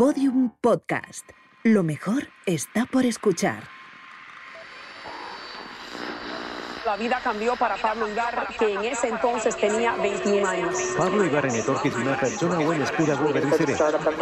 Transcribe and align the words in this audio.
Podium 0.00 0.48
Podcast. 0.62 1.28
Lo 1.62 1.82
mejor 1.82 2.28
está 2.46 2.86
por 2.86 3.04
escuchar. 3.04 3.64
La 6.86 6.96
vida 6.96 7.20
cambió 7.22 7.54
para 7.56 7.76
Pablo 7.76 8.08
Ibarra, 8.08 8.48
que 8.58 8.72
en 8.72 8.84
ese 8.86 9.08
entonces 9.08 9.54
tenía 9.58 9.94
21 9.96 10.48
años. 10.48 10.74
Pablo 10.96 11.22
Ibarra 11.22 11.54
etorkizuna 11.54 12.18
pertsona 12.18 12.56
hauen 12.56 12.80
eskurago 12.80 13.30
berriz 13.30 13.60
ere. 13.60 13.74
Ibar 13.74 13.90
es 13.92 14.16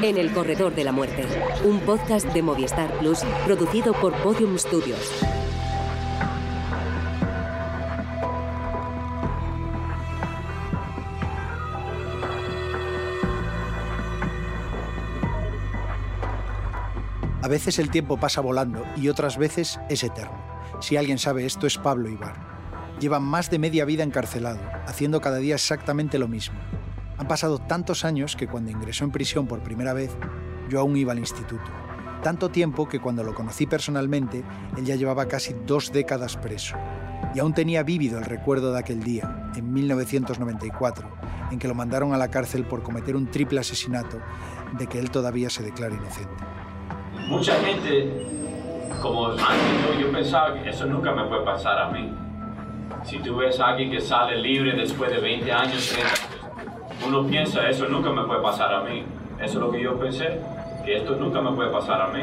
En 0.01 0.17
el 0.17 0.31
Corredor 0.33 0.73
de 0.73 0.83
la 0.83 0.91
Muerte, 0.91 1.25
un 1.63 1.79
podcast 1.81 2.25
de 2.27 2.41
Movistar 2.41 2.91
Plus 2.99 3.19
producido 3.45 3.93
por 3.93 4.13
Podium 4.23 4.57
Studios. 4.57 5.23
A 17.47 17.49
veces 17.49 17.79
el 17.79 17.89
tiempo 17.89 18.17
pasa 18.17 18.41
volando 18.41 18.85
y 18.97 19.07
otras 19.07 19.37
veces 19.37 19.79
es 19.89 20.03
eterno. 20.03 20.37
Si 20.81 20.97
alguien 20.97 21.17
sabe 21.17 21.45
esto 21.45 21.65
es 21.65 21.77
Pablo 21.77 22.09
Ibar. 22.09 22.56
Lleva 22.99 23.19
más 23.19 23.51
de 23.51 23.59
media 23.59 23.85
vida 23.85 24.03
encarcelado, 24.03 24.59
haciendo 24.87 25.21
cada 25.21 25.37
día 25.37 25.53
exactamente 25.53 26.17
lo 26.17 26.27
mismo. 26.27 26.57
Han 27.19 27.27
pasado 27.27 27.59
tantos 27.59 28.03
años 28.05 28.35
que 28.35 28.47
cuando 28.47 28.71
ingresó 28.71 29.03
en 29.03 29.11
prisión 29.11 29.45
por 29.45 29.61
primera 29.61 29.93
vez, 29.93 30.15
yo 30.67 30.79
aún 30.79 30.97
iba 30.97 31.11
al 31.11 31.19
instituto. 31.19 31.65
Tanto 32.23 32.49
tiempo 32.49 32.89
que 32.89 32.99
cuando 32.99 33.23
lo 33.23 33.35
conocí 33.35 33.67
personalmente, 33.67 34.43
él 34.75 34.85
ya 34.85 34.95
llevaba 34.95 35.27
casi 35.27 35.55
dos 35.65 35.91
décadas 35.91 36.37
preso. 36.37 36.75
Y 37.35 37.39
aún 37.39 37.53
tenía 37.53 37.83
vívido 37.83 38.17
el 38.17 38.25
recuerdo 38.25 38.73
de 38.73 38.79
aquel 38.79 39.03
día, 39.03 39.51
en 39.55 39.71
1994, 39.71 41.07
en 41.51 41.59
que 41.59 41.67
lo 41.67 41.75
mandaron 41.75 42.13
a 42.13 42.17
la 42.17 42.29
cárcel 42.29 42.65
por 42.65 42.81
cometer 42.81 43.15
un 43.15 43.27
triple 43.27 43.59
asesinato 43.59 44.19
de 44.77 44.87
que 44.87 44.97
él 44.97 45.11
todavía 45.11 45.51
se 45.51 45.63
declara 45.63 45.95
inocente. 45.95 46.43
Mucha 47.27 47.53
gente, 47.59 48.25
como 49.01 49.27
antes 49.27 49.47
yo, 49.95 49.99
yo 49.99 50.11
pensaba 50.11 50.55
que 50.55 50.69
eso 50.69 50.87
nunca 50.87 51.11
me 51.11 51.25
puede 51.25 51.45
pasar 51.45 51.77
a 51.79 51.91
mí. 51.91 52.26
Si 53.03 53.19
tú 53.19 53.37
ves 53.37 53.59
a 53.59 53.69
alguien 53.69 53.91
que 53.91 54.01
sale 54.01 54.37
libre 54.37 54.73
después 54.75 55.09
de 55.11 55.19
20 55.19 55.51
años, 55.51 55.89
30 55.89 56.07
años, 56.07 56.27
uno 57.05 57.25
piensa, 57.25 57.69
eso 57.69 57.87
nunca 57.87 58.11
me 58.11 58.23
puede 58.23 58.41
pasar 58.41 58.73
a 58.73 58.81
mí. 58.81 59.03
Eso 59.39 59.45
es 59.45 59.65
lo 59.65 59.71
que 59.71 59.81
yo 59.81 59.97
pensé, 59.97 60.41
que 60.83 60.97
esto 60.97 61.15
nunca 61.15 61.41
me 61.41 61.51
puede 61.51 61.69
pasar 61.69 62.01
a 62.01 62.07
mí. 62.07 62.21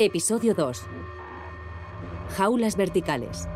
Episodio 0.00 0.54
2. 0.54 0.86
Jaulas 2.36 2.76
verticales. 2.76 3.48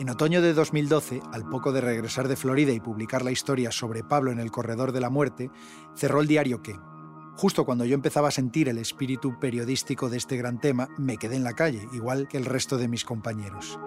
En 0.00 0.08
otoño 0.08 0.40
de 0.40 0.54
2012, 0.54 1.20
al 1.30 1.46
poco 1.46 1.72
de 1.72 1.82
regresar 1.82 2.26
de 2.26 2.34
Florida 2.34 2.72
y 2.72 2.80
publicar 2.80 3.22
la 3.22 3.32
historia 3.32 3.70
sobre 3.70 4.02
Pablo 4.02 4.32
en 4.32 4.40
el 4.40 4.50
Corredor 4.50 4.92
de 4.92 5.00
la 5.00 5.10
Muerte, 5.10 5.50
cerró 5.94 6.22
el 6.22 6.26
diario 6.26 6.62
que, 6.62 6.80
justo 7.36 7.66
cuando 7.66 7.84
yo 7.84 7.96
empezaba 7.96 8.28
a 8.28 8.30
sentir 8.30 8.70
el 8.70 8.78
espíritu 8.78 9.38
periodístico 9.38 10.08
de 10.08 10.16
este 10.16 10.38
gran 10.38 10.58
tema, 10.58 10.88
me 10.96 11.18
quedé 11.18 11.36
en 11.36 11.44
la 11.44 11.52
calle, 11.52 11.86
igual 11.92 12.28
que 12.28 12.38
el 12.38 12.46
resto 12.46 12.78
de 12.78 12.88
mis 12.88 13.04
compañeros. 13.04 13.78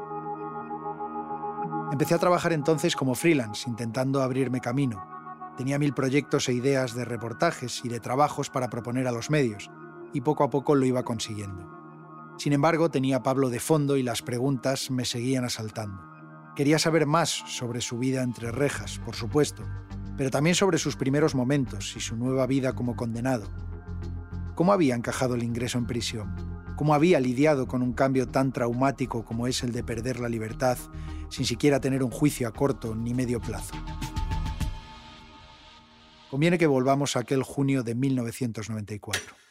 Empecé 1.92 2.14
a 2.14 2.20
trabajar 2.20 2.54
entonces 2.54 2.96
como 2.96 3.16
freelance, 3.16 3.68
intentando 3.68 4.22
abrirme 4.22 4.62
camino. 4.62 5.04
Tenía 5.58 5.80
mil 5.80 5.96
proyectos 5.96 6.48
e 6.48 6.54
ideas 6.54 6.94
de 6.94 7.06
reportajes 7.06 7.84
y 7.84 7.90
de 7.90 8.00
trabajos 8.00 8.52
para 8.52 8.70
proponer 8.70 9.08
a 9.08 9.12
los 9.12 9.32
medios, 9.32 9.72
y 10.14 10.22
poco 10.22 10.44
a 10.44 10.52
poco 10.52 10.76
lo 10.76 10.86
iba 10.86 11.02
consiguiendo. 11.02 11.83
Sin 12.38 12.54
embargo, 12.54 12.90
tenía 12.90 13.24
Pablo 13.24 13.50
de 13.50 13.60
fondo 13.60 13.96
y 13.98 14.04
las 14.04 14.22
preguntas 14.22 14.92
me 14.92 15.06
seguían 15.06 15.46
asaltando. 15.46 16.02
Quería 16.56 16.78
saber 16.78 17.06
más 17.06 17.30
sobre 17.30 17.82
su 17.82 17.98
vida 17.98 18.22
entre 18.22 18.52
rejas, 18.52 19.00
por 19.00 19.16
supuesto, 19.16 19.64
pero 20.18 20.30
también 20.30 20.56
sobre 20.56 20.78
sus 20.78 20.96
primeros 20.96 21.36
momentos 21.36 21.96
y 21.96 22.00
su 22.00 22.16
nueva 22.16 22.46
vida 22.48 22.74
como 22.74 22.96
condenado. 22.96 23.50
¿Cómo 24.56 24.74
había 24.74 24.96
encajado 24.96 25.36
el 25.36 25.44
ingreso 25.44 25.78
en 25.78 25.88
prisión? 25.88 26.36
¿Cómo 26.76 26.94
había 26.94 27.20
lidiado 27.20 27.68
con 27.68 27.82
un 27.82 27.94
cambio 27.94 28.28
tan 28.28 28.52
traumático 28.52 29.26
como 29.26 29.48
es 29.48 29.64
el 29.64 29.72
de 29.72 29.84
perder 29.84 30.20
la 30.20 30.30
libertad 30.30 30.78
sin 31.30 31.46
siquiera 31.46 31.80
tener 31.80 32.04
un 32.04 32.12
juicio 32.12 32.48
a 32.48 32.52
corto 32.52 32.96
ni 32.96 33.14
medio 33.14 33.40
plazo? 33.40 33.74
Conviene 36.30 36.58
que 36.58 36.68
volvamos 36.68 37.16
a 37.16 37.20
aquel 37.20 37.44
junio 37.44 37.84
de 37.84 37.94
1994. 37.96 39.43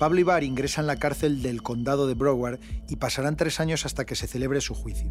Pablo 0.00 0.18
Ibar 0.18 0.44
ingresa 0.44 0.80
en 0.80 0.86
la 0.86 0.96
cárcel 0.96 1.42
del 1.42 1.62
condado 1.62 2.06
de 2.06 2.14
Broward 2.14 2.58
y 2.88 2.96
pasarán 2.96 3.36
tres 3.36 3.60
años 3.60 3.84
hasta 3.84 4.06
que 4.06 4.16
se 4.16 4.26
celebre 4.26 4.62
su 4.62 4.74
juicio. 4.74 5.10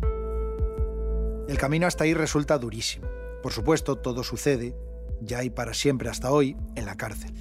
El 1.47 1.59
camino 1.59 1.85
hasta 1.85 2.05
ahí 2.05 2.15
resulta 2.15 2.57
durísimo. 2.57 3.05
Por 3.43 3.53
supuesto, 3.53 3.97
todo 3.97 4.23
sucede, 4.23 4.75
ya 5.21 5.43
y 5.43 5.51
para 5.51 5.75
siempre 5.75 6.09
hasta 6.09 6.31
hoy, 6.31 6.57
en 6.73 6.87
la 6.87 6.97
cárcel. 6.97 7.31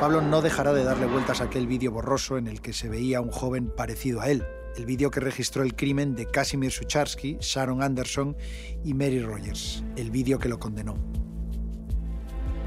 Pablo 0.00 0.22
no 0.22 0.40
dejará 0.40 0.72
de 0.72 0.82
darle 0.82 1.04
vueltas 1.04 1.42
a 1.42 1.44
aquel 1.44 1.66
vídeo 1.66 1.92
borroso 1.92 2.38
en 2.38 2.46
el 2.46 2.62
que 2.62 2.72
se 2.72 2.88
veía 2.88 3.18
a 3.18 3.20
un 3.20 3.30
joven 3.30 3.70
parecido 3.70 4.22
a 4.22 4.30
él, 4.30 4.46
el 4.78 4.86
vídeo 4.86 5.10
que 5.10 5.20
registró 5.20 5.62
el 5.62 5.76
crimen 5.76 6.14
de 6.14 6.24
Casimir 6.24 6.72
Sucharsky, 6.72 7.36
Sharon 7.42 7.82
Anderson 7.82 8.34
y 8.82 8.94
Mary 8.94 9.20
Rogers, 9.20 9.84
el 9.96 10.10
vídeo 10.10 10.38
que 10.38 10.48
lo 10.48 10.58
condenó. 10.58 10.96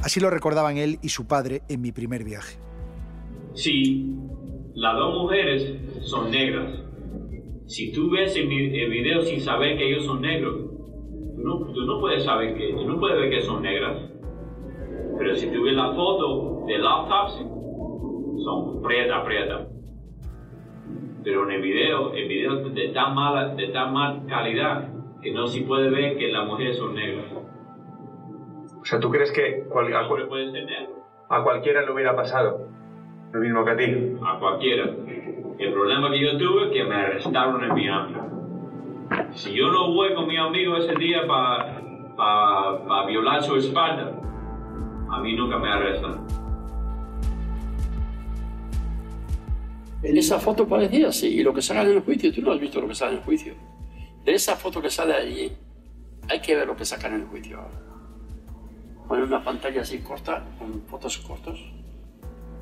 Así 0.04 0.20
lo 0.20 0.30
recordaban 0.30 0.78
él 0.78 1.00
y 1.02 1.10
su 1.10 1.26
padre 1.26 1.64
en 1.70 1.82
mi 1.82 1.92
primer 1.92 2.24
viaje. 2.24 2.69
Si 3.54 4.16
las 4.76 4.96
dos 4.98 5.14
mujeres 5.22 5.76
son 6.02 6.32
negras, 6.32 6.82
si 7.66 7.92
tú 7.92 8.10
ves 8.12 8.36
el, 8.36 8.48
vi- 8.48 8.80
el 8.80 8.90
video 8.90 9.22
sin 9.22 9.40
saber 9.42 9.78
que 9.78 9.90
ellos 9.90 10.06
son 10.06 10.22
negros, 10.22 10.56
tú 11.36 11.42
no, 11.44 11.58
tú 11.74 11.86
no 11.86 12.00
puedes 12.00 12.24
saber 12.24 12.56
que, 12.56 12.74
tú 12.74 12.86
no 12.88 13.00
puedes 13.00 13.20
ver 13.20 13.30
que 13.30 13.42
son 13.42 13.62
negras. 13.62 13.98
Pero 15.18 15.36
si 15.36 15.52
tú 15.52 15.64
ves 15.64 15.76
la 15.76 15.94
foto 15.94 16.64
de 16.66 16.78
la 16.78 16.90
autopsia, 16.92 17.46
son 18.44 18.82
preta, 18.82 19.24
preta. 19.24 19.68
Pero 21.24 21.44
en 21.44 21.52
el 21.56 21.62
video, 21.62 22.14
el 22.14 22.28
video 22.28 22.66
es 22.66 22.74
de 22.74 22.88
tan 22.90 23.14
mala, 23.14 23.54
de 23.54 23.68
tan 23.68 23.94
mala 23.94 24.24
calidad 24.28 24.88
que 25.22 25.32
no 25.34 25.46
se 25.48 25.62
puede 25.64 25.90
ver 25.90 26.18
que 26.18 26.30
las 26.30 26.48
mujeres 26.48 26.78
son 26.78 26.96
negras. 26.96 27.26
O 28.80 28.86
sea, 28.86 29.00
¿tú 29.02 29.10
crees 29.10 29.32
que 29.34 29.66
cual- 29.70 29.94
a 31.32 31.44
cualquiera 31.44 31.82
le 31.84 31.92
hubiera 31.92 32.16
pasado 32.16 32.68
lo 33.32 33.40
mismo 33.40 33.66
que 33.66 33.72
a 33.72 33.78
ti? 33.78 34.18
a 34.26 34.40
cualquiera. 34.40 34.86
El 35.60 35.74
problema 35.74 36.10
que 36.12 36.20
yo 36.20 36.38
tuve 36.38 36.68
es 36.68 36.72
que 36.72 36.84
me 36.84 36.96
arrestaron 36.96 37.64
en 37.64 37.70
Miami. 37.70 38.16
Si 39.32 39.54
yo 39.54 39.72
no 39.72 39.94
voy 39.94 40.14
con 40.14 40.28
mi 40.28 40.38
amigo 40.38 40.78
ese 40.78 40.96
día 40.96 41.28
para 41.28 43.06
violar 43.08 43.44
su 43.44 43.56
espalda, 43.56 44.14
a 45.12 45.20
mí 45.20 45.36
nunca 45.36 45.58
me 45.58 45.70
arrestan. 45.70 46.26
En 50.02 50.16
esa 50.16 50.40
foto 50.40 50.66
parecía 50.66 51.10
así, 51.10 51.28
y 51.28 51.44
lo 51.44 51.54
que 51.54 51.62
sale 51.62 51.90
en 51.90 51.98
el 51.98 52.04
juicio, 52.04 52.34
tú 52.34 52.42
no 52.42 52.54
has 52.54 52.60
visto 52.60 52.80
lo 52.80 52.88
que 52.88 52.96
sale 52.96 53.12
en 53.14 53.18
el 53.18 53.24
juicio. 53.24 53.54
De 54.24 54.34
esa 54.34 54.56
foto 54.56 54.82
que 54.82 54.90
sale 54.90 55.14
allí, 55.14 55.52
hay 56.30 56.40
que 56.40 56.56
ver 56.56 56.68
lo 56.68 56.76
que 56.76 56.86
sacan 56.86 57.16
en 57.16 57.22
el 57.22 57.28
juicio 57.28 57.60
ahora. 57.60 57.76
Ponen 59.10 59.26
una 59.26 59.44
pantalla 59.44 59.82
así 59.82 60.00
corta, 60.00 60.46
con 60.58 60.84
fotos 60.84 61.18
cortos, 61.18 61.60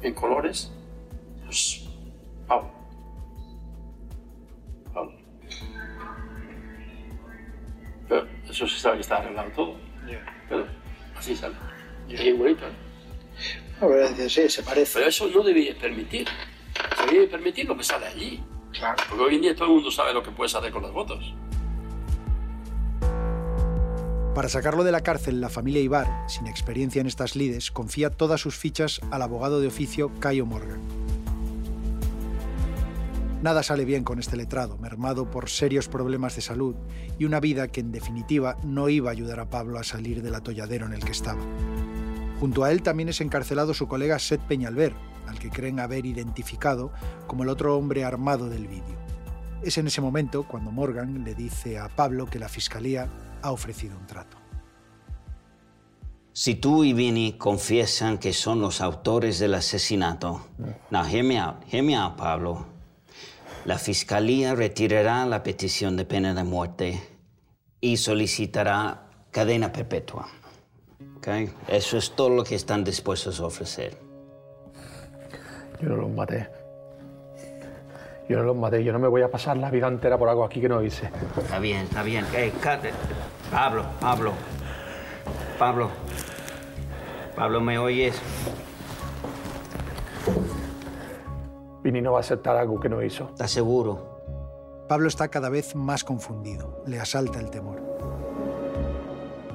en 0.02 0.14
colores. 0.14 0.72
Pues, 1.46 1.88
Pablo. 2.48 2.72
Pablo. 4.94 5.14
Pero 8.08 8.28
eso 8.50 8.68
se 8.68 8.80
sabe 8.80 8.96
que 8.96 9.02
está 9.02 9.18
arreglado 9.18 9.50
todo. 9.52 9.76
Pero 10.50 10.66
así 11.16 11.36
sale. 11.36 11.56
Es 12.10 12.22
igualito. 12.22 12.66
¿eh? 12.66 12.72
A 13.82 13.86
ver, 13.86 14.30
sí, 14.30 14.50
se 14.50 14.64
parece. 14.64 14.94
Pero 14.96 15.10
eso 15.10 15.28
no 15.28 15.44
debía 15.44 15.78
permitir. 15.78 16.28
Se 16.98 17.06
debe 17.14 17.28
permitir 17.28 17.68
lo 17.68 17.78
que 17.78 17.84
sale 17.84 18.08
allí. 18.08 18.44
Claro. 18.72 18.96
Porque 19.10 19.24
hoy 19.24 19.36
en 19.36 19.42
día 19.42 19.56
todo 19.56 19.66
el 19.66 19.74
mundo 19.76 19.92
sabe 19.92 20.14
lo 20.14 20.24
que 20.24 20.32
puedes 20.32 20.54
hacer 20.56 20.72
con 20.72 20.84
las 20.84 20.92
fotos. 20.92 21.34
Para 24.38 24.50
sacarlo 24.50 24.84
de 24.84 24.92
la 24.92 25.02
cárcel, 25.02 25.42
la 25.42 25.50
familia 25.50 25.82
Ibar, 25.82 26.26
sin 26.28 26.46
experiencia 26.46 27.02
en 27.02 27.08
estas 27.08 27.36
lides, 27.36 27.72
confía 27.72 28.12
todas 28.12 28.40
sus 28.40 28.56
fichas 28.56 29.02
al 29.10 29.24
abogado 29.24 29.60
de 29.60 29.66
oficio 29.66 30.12
Cayo 30.20 30.46
Morgan. 30.46 30.80
Nada 33.42 33.64
sale 33.64 33.84
bien 33.84 34.04
con 34.04 34.20
este 34.20 34.38
letrado, 34.38 34.78
mermado 34.78 35.32
por 35.32 35.50
serios 35.50 35.88
problemas 35.88 36.36
de 36.36 36.44
salud 36.44 36.76
y 37.18 37.26
una 37.26 37.40
vida 37.40 37.70
que 37.70 37.80
en 37.80 37.92
definitiva 37.92 38.60
no 38.64 38.90
iba 38.90 39.10
a 39.10 39.14
ayudar 39.14 39.40
a 39.40 39.50
Pablo 39.50 39.80
a 39.80 39.84
salir 39.84 40.22
del 40.22 40.36
atolladero 40.36 40.86
en 40.86 40.94
el 40.94 41.04
que 41.04 41.14
estaba. 41.14 41.42
Junto 42.40 42.64
a 42.64 42.72
él 42.72 42.84
también 42.84 43.10
es 43.10 43.22
encarcelado 43.22 43.74
su 43.74 43.88
colega 43.88 44.20
Seth 44.20 44.42
Peñalver, 44.42 44.94
al 45.26 45.40
que 45.40 45.50
creen 45.50 45.80
haber 45.80 46.06
identificado 46.06 46.92
como 47.26 47.42
el 47.42 47.50
otro 47.50 47.76
hombre 47.76 48.04
armado 48.04 48.50
del 48.50 48.68
vídeo. 48.68 49.00
Es 49.64 49.80
en 49.80 49.88
ese 49.88 50.00
momento 50.00 50.48
cuando 50.48 50.72
Morgan 50.72 51.24
le 51.24 51.34
dice 51.34 51.80
a 51.80 51.90
Pablo 51.90 52.28
que 52.28 52.38
la 52.38 52.50
fiscalía 52.50 53.10
ha 53.48 53.52
ofrecido 53.52 53.98
un 53.98 54.06
trato. 54.06 54.38
Si 56.34 56.56
tú 56.56 56.84
y 56.84 56.94
Vinny 56.94 57.34
confiesan 57.34 58.20
que 58.20 58.32
son 58.32 58.62
los 58.62 58.80
autores 58.82 59.40
del 59.40 59.56
asesinato, 59.56 60.42
no, 60.92 61.06
hear 61.06 61.24
me 61.24 61.40
out, 61.40 61.64
hear 61.72 61.84
me 61.84 61.96
out, 61.96 62.16
Pablo. 62.16 62.66
La 63.66 63.80
fiscalía 63.80 64.54
retirará 64.54 65.26
la 65.26 65.42
petición 65.42 65.98
de 65.98 66.06
pena 66.06 66.34
de 66.34 66.44
muerte 66.44 67.02
y 67.82 67.98
solicitará 67.98 69.08
cadena 69.32 69.72
perpetua. 69.72 70.28
¿Okay? 71.18 71.50
Eso 71.68 71.98
es 71.98 72.12
todo 72.12 72.30
lo 72.30 72.44
que 72.44 72.56
están 72.56 72.84
dispuestos 72.84 73.40
a 73.40 73.46
ofrecer. 73.46 73.98
Yo 75.82 75.90
no 75.90 75.96
los 75.96 76.12
maté. 76.12 76.48
Yo 78.30 78.38
no 78.38 78.44
los 78.44 78.56
maté. 78.56 78.84
Yo 78.84 78.94
no 78.94 79.00
me 79.00 79.08
voy 79.08 79.22
a 79.22 79.32
pasar 79.32 79.58
la 79.58 79.72
vida 79.72 79.88
entera 79.88 80.18
por 80.18 80.30
algo 80.30 80.44
aquí 80.44 80.62
que 80.62 80.70
no 80.70 80.84
hice. 80.84 81.10
Está 81.38 81.60
bien, 81.60 81.84
está 81.84 82.04
bien. 82.04 82.26
Hey, 82.32 82.52
cut 82.62 82.86
it. 82.86 82.94
Pablo, 83.52 83.84
Pablo. 84.02 84.34
Pablo. 85.58 85.90
Pablo, 87.36 87.62
¿me 87.62 87.78
oyes? 87.78 88.22
Vini 91.84 92.02
no 92.02 92.12
va 92.14 92.18
a 92.18 92.22
aceptar 92.22 92.58
algo 92.58 92.80
que 92.80 92.90
no 92.90 93.02
hizo. 93.02 93.30
¿Estás 93.30 93.52
seguro? 93.52 94.18
Pablo 94.90 95.08
está 95.08 95.30
cada 95.30 95.50
vez 95.50 95.76
más 95.76 96.04
confundido. 96.04 96.84
Le 96.86 97.00
asalta 97.00 97.40
el 97.40 97.50
temor. 97.50 97.82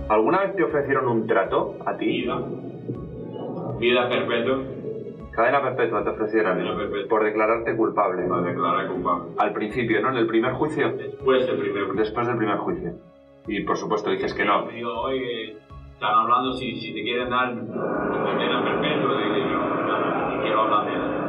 ¿Alguna 0.09 0.41
vez 0.41 0.57
te 0.57 0.65
ofrecieron 0.65 1.09
un 1.09 1.27
trato 1.27 1.77
a 1.87 1.97
ti? 1.97 2.07
Vida. 2.07 2.39
Vida 3.79 4.09
perpetua. 4.09 4.59
Cadena 5.33 5.63
perpetua 5.63 6.05
te 6.05 6.11
ofrecieron 6.11 6.57
Cadena 6.59 6.77
perpetua. 6.77 7.09
por 7.09 7.25
declararte 7.25 7.77
culpable. 7.77 8.27
Para 8.27 8.43
declarar 8.43 8.89
culpable. 8.89 9.31
Al 9.39 9.53
principio, 9.53 10.01
¿no? 10.01 10.11
En 10.11 10.17
el 10.17 10.27
primer 10.27 10.53
juicio. 10.55 10.93
Después 10.93 11.47
del 11.47 11.59
primer 11.59 11.93
Después 11.95 12.27
del 12.27 12.37
primer 12.37 12.57
juicio. 12.59 12.93
Y 13.47 13.63
por 13.65 13.77
supuesto 13.77 14.11
dices 14.11 14.35
que 14.35 14.45
no. 14.45 14.67
Me 14.67 14.75
digo, 14.75 14.93
oye, 15.03 15.57
están 15.95 16.15
hablando 16.15 16.53
si, 16.55 16.81
si 16.81 16.93
te 16.95 17.03
quieren 17.03 17.31
dar 17.31 17.55
cadena 17.55 18.65
perpetua. 18.65 19.19
Dije 19.19 19.41
yo, 19.41 19.59
no, 19.59 20.37
no 20.37 20.43
quiero 20.43 20.61
hablar 20.63 20.87
de 20.87 20.93
eso. 20.93 21.23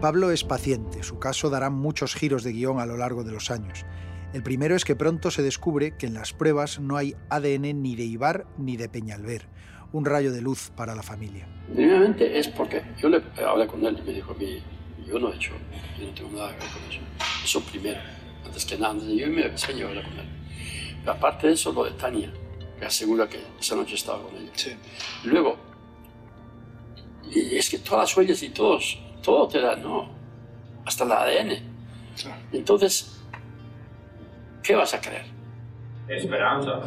Pablo 0.00 0.30
es 0.30 0.44
paciente, 0.44 1.02
su 1.02 1.18
caso 1.18 1.50
dará 1.50 1.68
muchos 1.68 2.14
giros 2.14 2.42
de 2.42 2.52
guion 2.52 2.80
a 2.80 2.86
lo 2.86 2.96
largo 2.96 3.22
de 3.22 3.32
los 3.32 3.50
años. 3.50 3.84
El 4.32 4.42
primero 4.42 4.76
es 4.76 4.84
que 4.84 4.94
pronto 4.94 5.30
se 5.30 5.42
descubre 5.42 5.96
que 5.96 6.06
en 6.06 6.14
las 6.14 6.32
pruebas 6.32 6.78
no 6.78 6.96
hay 6.96 7.16
ADN 7.30 7.74
ni 7.82 7.96
de 7.96 8.04
Ibar 8.04 8.46
ni 8.58 8.76
de 8.76 8.88
Peñalver, 8.88 9.48
un 9.92 10.04
rayo 10.04 10.32
de 10.32 10.40
luz 10.40 10.70
para 10.76 10.94
la 10.94 11.02
familia. 11.02 11.48
Primeramente 11.74 12.38
es 12.38 12.46
porque 12.48 12.82
yo 13.00 13.08
le 13.08 13.22
hablé 13.44 13.66
con 13.66 13.84
él 13.84 13.98
y 13.98 14.06
me 14.06 14.12
dijo, 14.12 14.34
"Mi- 14.38 14.62
yo 15.06 15.18
no 15.18 15.32
he 15.32 15.36
hecho, 15.36 15.50
yo 15.98 16.06
no 16.06 16.12
tengo 16.14 16.30
nada 16.30 16.52
que 16.56 16.62
ver 16.64 16.72
con 16.72 16.82
eso. 16.90 17.00
Eso 17.44 17.60
primero, 17.62 18.00
antes 18.46 18.64
que 18.64 18.76
nada, 18.78 18.92
antes 18.92 19.08
de 19.08 19.16
yo 19.16 19.26
irme 19.26 19.42
a 19.42 19.46
España, 19.46 19.78
yo 19.80 19.88
hablé 19.88 20.02
con 20.04 20.12
él. 20.18 20.28
Pero 21.00 21.12
aparte 21.12 21.48
de 21.48 21.54
eso, 21.54 21.72
lo 21.72 21.84
de 21.84 21.90
Tania, 21.92 22.32
que 22.78 22.86
asegura 22.86 23.28
que 23.28 23.40
esa 23.58 23.74
noche 23.74 23.96
estaba 23.96 24.22
con 24.22 24.36
ella. 24.36 24.52
Luego, 25.24 25.56
y 27.32 27.56
es 27.56 27.68
que 27.68 27.78
todas 27.78 28.08
las 28.10 28.16
huellas 28.16 28.42
y 28.44 28.50
todos, 28.50 28.96
todo 29.22 29.48
te 29.48 29.60
da, 29.60 29.74
no, 29.74 30.08
hasta 30.86 31.02
el 31.04 31.12
ADN. 31.12 31.62
Entonces, 32.52 33.19
¿qué 34.62 34.74
vas 34.74 34.94
a 34.94 35.00
creer? 35.00 35.24
Esperanza. 36.08 36.80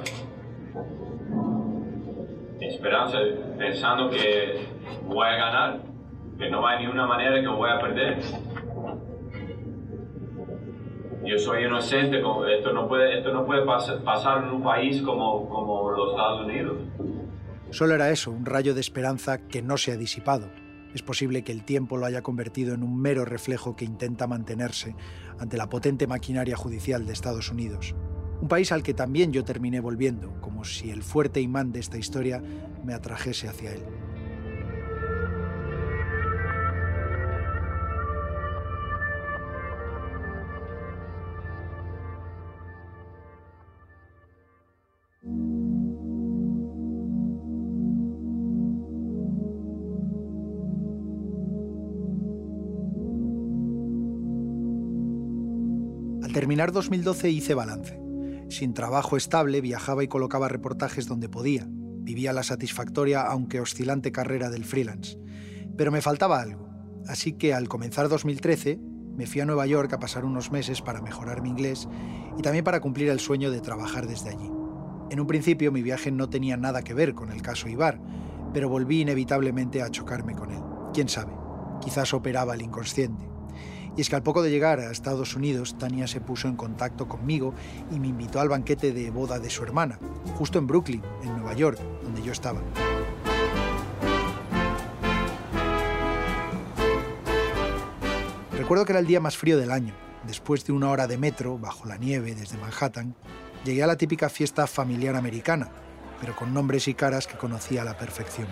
Esperanza, 2.59 3.17
pensando 3.57 4.09
que 4.09 4.65
voy 5.05 5.27
a 5.27 5.35
ganar, 5.35 5.79
que 6.37 6.49
no 6.49 6.65
hay 6.67 6.85
ni 6.85 6.91
una 6.91 7.05
manera 7.05 7.39
que 7.41 7.47
voy 7.47 7.69
a 7.69 7.79
perder. 7.79 8.19
Yo 11.25 11.37
soy 11.39 11.63
inocente, 11.65 12.17
esto 12.57 12.73
no 12.73 12.87
puede, 12.87 13.17
esto 13.17 13.31
no 13.33 13.45
puede 13.45 13.63
pas- 13.65 14.01
pasar 14.03 14.43
en 14.43 14.49
un 14.49 14.63
país 14.63 15.01
como, 15.01 15.47
como 15.47 15.89
los 15.91 16.11
Estados 16.11 16.45
Unidos. 16.45 16.77
Solo 17.71 17.95
era 17.95 18.09
eso, 18.09 18.29
un 18.31 18.45
rayo 18.45 18.73
de 18.73 18.81
esperanza 18.81 19.47
que 19.47 19.61
no 19.61 19.77
se 19.77 19.93
ha 19.93 19.97
disipado. 19.97 20.49
Es 20.93 21.01
posible 21.01 21.43
que 21.43 21.51
el 21.51 21.63
tiempo 21.63 21.97
lo 21.97 22.05
haya 22.05 22.21
convertido 22.21 22.73
en 22.73 22.83
un 22.83 22.99
mero 22.99 23.25
reflejo 23.25 23.75
que 23.75 23.85
intenta 23.85 24.27
mantenerse 24.27 24.95
ante 25.39 25.57
la 25.57 25.69
potente 25.69 26.07
maquinaria 26.07 26.55
judicial 26.55 27.05
de 27.05 27.13
Estados 27.13 27.49
Unidos. 27.49 27.95
Un 28.41 28.47
país 28.47 28.71
al 28.71 28.83
que 28.83 28.93
también 28.93 29.31
yo 29.31 29.43
terminé 29.43 29.79
volviendo, 29.79 30.39
como 30.41 30.65
si 30.65 30.91
el 30.91 31.01
fuerte 31.01 31.41
imán 31.41 31.71
de 31.71 31.79
esta 31.79 31.97
historia 31.97 32.43
me 32.85 32.93
atrajese 32.93 33.47
hacia 33.47 33.71
él. 33.71 33.83
Terminar 56.53 56.71
2012 56.71 57.31
hice 57.31 57.55
balance. 57.55 57.99
Sin 58.49 58.75
trabajo 58.75 59.17
estable, 59.17 59.59
viajaba 59.59 60.03
y 60.03 60.07
colocaba 60.07 60.49
reportajes 60.49 61.07
donde 61.07 61.27
podía. 61.27 61.65
Vivía 61.67 62.31
la 62.31 62.43
satisfactoria, 62.43 63.23
aunque 63.23 63.59
oscilante 63.59 64.11
carrera 64.11 64.51
del 64.51 64.63
freelance. 64.63 65.17
Pero 65.75 65.91
me 65.91 66.03
faltaba 66.03 66.39
algo. 66.39 66.69
Así 67.07 67.33
que 67.33 67.55
al 67.55 67.67
comenzar 67.67 68.07
2013, 68.07 68.79
me 69.17 69.25
fui 69.25 69.41
a 69.41 69.45
Nueva 69.45 69.65
York 69.65 69.91
a 69.93 69.99
pasar 69.99 70.25
unos 70.25 70.51
meses 70.51 70.83
para 70.83 71.01
mejorar 71.01 71.41
mi 71.41 71.49
inglés 71.49 71.89
y 72.37 72.43
también 72.43 72.63
para 72.63 72.81
cumplir 72.81 73.09
el 73.09 73.19
sueño 73.19 73.49
de 73.49 73.59
trabajar 73.59 74.05
desde 74.05 74.29
allí. 74.29 74.51
En 75.09 75.19
un 75.19 75.25
principio 75.25 75.71
mi 75.71 75.81
viaje 75.81 76.11
no 76.11 76.29
tenía 76.29 76.55
nada 76.55 76.83
que 76.83 76.93
ver 76.93 77.15
con 77.15 77.31
el 77.31 77.41
caso 77.41 77.67
Ibar, 77.67 77.99
pero 78.53 78.69
volví 78.69 79.01
inevitablemente 79.01 79.81
a 79.81 79.89
chocarme 79.89 80.35
con 80.35 80.51
él. 80.51 80.61
¿Quién 80.93 81.09
sabe? 81.09 81.33
Quizás 81.81 82.13
operaba 82.13 82.53
el 82.53 82.61
inconsciente. 82.61 83.32
Y 83.95 84.01
es 84.01 84.09
que 84.09 84.15
al 84.15 84.23
poco 84.23 84.41
de 84.41 84.49
llegar 84.49 84.79
a 84.79 84.91
Estados 84.91 85.35
Unidos, 85.35 85.77
Tania 85.77 86.07
se 86.07 86.19
puso 86.19 86.47
en 86.47 86.55
contacto 86.55 87.07
conmigo 87.07 87.53
y 87.91 87.99
me 87.99 88.07
invitó 88.07 88.39
al 88.39 88.49
banquete 88.49 88.91
de 88.91 89.11
boda 89.11 89.39
de 89.39 89.49
su 89.49 89.63
hermana, 89.63 89.99
justo 90.35 90.57
en 90.57 90.67
Brooklyn, 90.67 91.03
en 91.23 91.33
Nueva 91.33 91.53
York, 91.53 91.79
donde 92.03 92.23
yo 92.23 92.31
estaba. 92.31 92.61
Recuerdo 98.57 98.85
que 98.85 98.93
era 98.93 98.99
el 98.99 99.07
día 99.07 99.19
más 99.19 99.37
frío 99.37 99.57
del 99.57 99.71
año. 99.71 99.93
Después 100.25 100.65
de 100.65 100.71
una 100.71 100.89
hora 100.89 101.05
de 101.05 101.17
metro, 101.17 101.59
bajo 101.59 101.85
la 101.85 101.97
nieve, 101.97 102.33
desde 102.33 102.57
Manhattan, 102.57 103.13
llegué 103.65 103.83
a 103.83 103.87
la 103.87 103.97
típica 103.97 104.29
fiesta 104.29 104.67
familiar 104.67 105.15
americana, 105.15 105.69
pero 106.21 106.35
con 106.35 106.53
nombres 106.53 106.87
y 106.87 106.93
caras 106.93 107.27
que 107.27 107.37
conocía 107.37 107.81
a 107.81 107.85
la 107.85 107.97
perfección. 107.97 108.47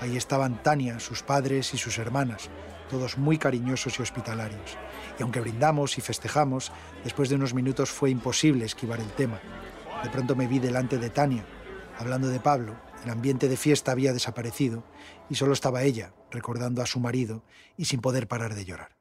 Ahí 0.00 0.16
estaban 0.16 0.62
Tania, 0.62 1.00
sus 1.00 1.22
padres 1.22 1.72
y 1.74 1.78
sus 1.78 1.98
hermanas, 1.98 2.50
todos 2.90 3.18
muy 3.18 3.38
cariñosos 3.38 3.98
y 3.98 4.02
hospitalarios. 4.02 4.76
Y 5.18 5.22
aunque 5.22 5.40
brindamos 5.40 5.98
y 5.98 6.00
festejamos, 6.00 6.72
después 7.02 7.28
de 7.28 7.36
unos 7.36 7.54
minutos 7.54 7.90
fue 7.90 8.10
imposible 8.10 8.64
esquivar 8.64 9.00
el 9.00 9.10
tema. 9.12 9.40
De 10.02 10.10
pronto 10.10 10.36
me 10.36 10.46
vi 10.46 10.58
delante 10.58 10.98
de 10.98 11.10
Tania, 11.10 11.44
hablando 11.98 12.28
de 12.28 12.40
Pablo, 12.40 12.76
el 13.04 13.10
ambiente 13.10 13.48
de 13.48 13.56
fiesta 13.56 13.92
había 13.92 14.12
desaparecido 14.12 14.84
y 15.28 15.34
solo 15.34 15.52
estaba 15.52 15.82
ella, 15.82 16.14
recordando 16.30 16.82
a 16.82 16.86
su 16.86 17.00
marido 17.00 17.42
y 17.76 17.84
sin 17.84 18.00
poder 18.00 18.28
parar 18.28 18.54
de 18.54 18.64
llorar. 18.64 18.96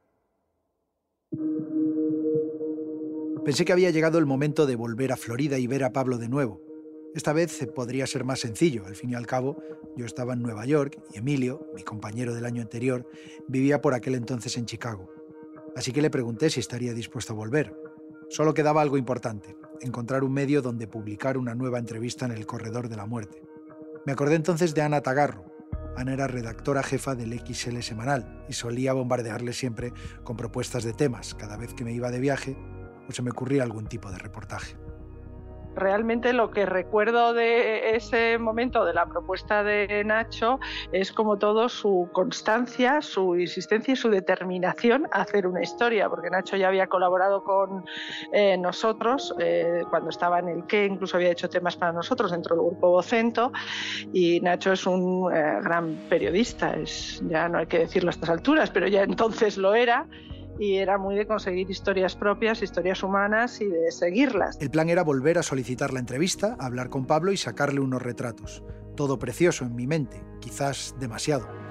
Pensé 3.46 3.66
que 3.66 3.74
había 3.74 3.92
llegado 3.92 4.20
el 4.20 4.26
momento 4.26 4.66
de 4.66 4.76
volver 4.76 5.12
a 5.12 5.18
Florida 5.18 5.58
y 5.58 5.68
ver 5.68 5.84
a 5.84 5.92
Pablo 5.92 6.18
de 6.18 6.30
nuevo. 6.30 6.62
Esta 7.16 7.32
vez 7.32 7.68
podría 7.76 8.08
ser 8.08 8.24
más 8.24 8.40
sencillo, 8.40 8.88
al 8.88 8.96
fin 8.96 9.12
y 9.12 9.16
al 9.16 9.28
cabo 9.28 9.62
yo 9.96 10.04
estaba 10.06 10.34
en 10.34 10.42
Nueva 10.42 10.66
York 10.66 11.00
y 11.14 11.20
Emilio, 11.20 11.68
mi 11.76 11.84
compañero 11.84 12.34
del 12.34 12.46
año 12.46 12.64
anterior, 12.64 13.08
vivía 13.48 13.82
por 13.82 13.94
aquel 13.94 14.16
entonces 14.16 14.58
en 14.58 14.66
Chicago. 14.66 15.12
Así 15.76 15.92
que 15.92 16.02
le 16.02 16.10
pregunté 16.10 16.50
si 16.50 16.60
estaría 16.60 16.94
dispuesto 16.94 17.34
a 17.34 17.36
volver. 17.36 17.80
Solo 18.30 18.56
quedaba 18.56 18.82
algo 18.82 18.98
importante, 18.98 19.56
encontrar 19.82 20.24
un 20.24 20.34
medio 20.34 20.64
donde 20.64 20.88
publicar 20.88 21.38
una 21.38 21.54
nueva 21.54 21.78
entrevista 21.78 22.26
en 22.26 22.32
el 22.32 22.48
Corredor 22.48 22.90
de 22.90 22.96
la 22.96 23.06
Muerte. 23.06 23.44
Me 24.08 24.14
acordé 24.14 24.34
entonces 24.34 24.74
de 24.74 24.82
Ana 24.82 25.02
Tagarro. 25.02 25.46
Ana 25.96 26.14
era 26.14 26.26
redactora 26.26 26.82
jefa 26.82 27.14
del 27.14 27.40
XL 27.40 27.80
semanal 27.82 28.44
y 28.50 28.54
solía 28.54 28.94
bombardearle 28.94 29.54
siempre 29.54 29.94
con 30.24 30.36
propuestas 30.36 30.84
de 30.84 30.94
temas 30.94 31.36
cada 31.36 31.58
vez 31.58 31.76
que 31.76 31.84
me 31.84 31.94
iba 31.94 32.10
de 32.10 32.20
viaje 32.20 32.58
o 33.08 33.12
se 33.12 33.22
me 33.22 33.30
ocurría 33.30 33.62
algún 33.62 33.86
tipo 33.86 34.10
de 34.10 34.18
reportaje 34.18 34.83
realmente 35.76 36.34
lo 36.34 36.52
que 36.52 36.66
recuerdo 36.66 37.34
de 37.34 37.96
ese 37.96 38.38
momento 38.38 38.86
de 38.86 38.94
la 38.94 39.06
propuesta 39.06 39.64
de 39.64 40.04
Nacho 40.06 40.60
es 40.92 41.12
como 41.12 41.38
todo 41.38 41.70
su 41.70 42.10
constancia, 42.12 43.02
su 43.02 43.38
insistencia 43.38 43.94
y 43.94 43.96
su 43.96 44.10
determinación 44.10 45.08
a 45.12 45.22
hacer 45.22 45.48
una 45.48 45.62
historia, 45.62 46.10
porque 46.10 46.30
Nacho 46.30 46.58
ya 46.58 46.68
había 46.68 46.88
colaborado 46.88 47.44
con 47.44 47.86
eh, 48.32 48.58
nosotros 48.58 49.34
eh, 49.40 49.84
cuando 49.90 50.10
estaba 50.10 50.40
en 50.40 50.50
el 50.50 50.68
que, 50.68 50.86
incluso 50.86 51.18
había 51.18 51.32
hecho 51.32 51.50
temas 51.50 51.76
para 51.76 51.92
nosotros 51.92 52.32
dentro 52.32 52.56
del 52.56 52.66
grupo 52.66 52.90
Vocento 52.90 53.52
y 54.12 54.40
Nacho 54.42 54.74
es 54.74 54.86
un 54.86 55.32
eh, 55.34 55.60
gran 55.64 55.96
periodista, 56.10 56.74
es, 56.74 57.22
ya 57.28 57.50
no 57.50 57.60
hay 57.60 57.68
que 57.68 57.80
decirlo 57.80 58.10
a 58.10 58.12
estas 58.12 58.30
alturas, 58.30 58.70
pero 58.70 58.88
ya 58.88 59.04
entonces 59.04 59.58
lo 59.58 59.76
era 59.76 60.08
y 60.60 60.76
era 60.76 60.98
muy 60.98 61.16
de 61.16 61.28
conseguir 61.28 61.70
historias 61.70 62.16
propias, 62.16 62.62
historias 62.62 63.04
humanas 63.04 63.62
y 63.62 63.66
de 63.66 63.92
seguirlas. 63.92 64.58
El 64.60 64.70
plan 64.70 64.90
era 64.90 65.04
volver 65.04 65.38
a 65.38 65.44
solicitar 65.44 65.94
la 65.94 66.00
entrevista, 66.00 66.56
hablar 66.60 66.90
con 66.90 67.06
Pablo 67.06 67.32
y 67.32 67.38
sacarle 67.38 67.80
unos 67.80 68.02
retratos. 68.02 68.64
Todo 68.96 69.18
precioso 69.18 69.66
en 69.66 69.76
mi 69.76 69.88
mente, 69.88 70.24
quizás 70.40 70.96
demasiado 71.00 71.63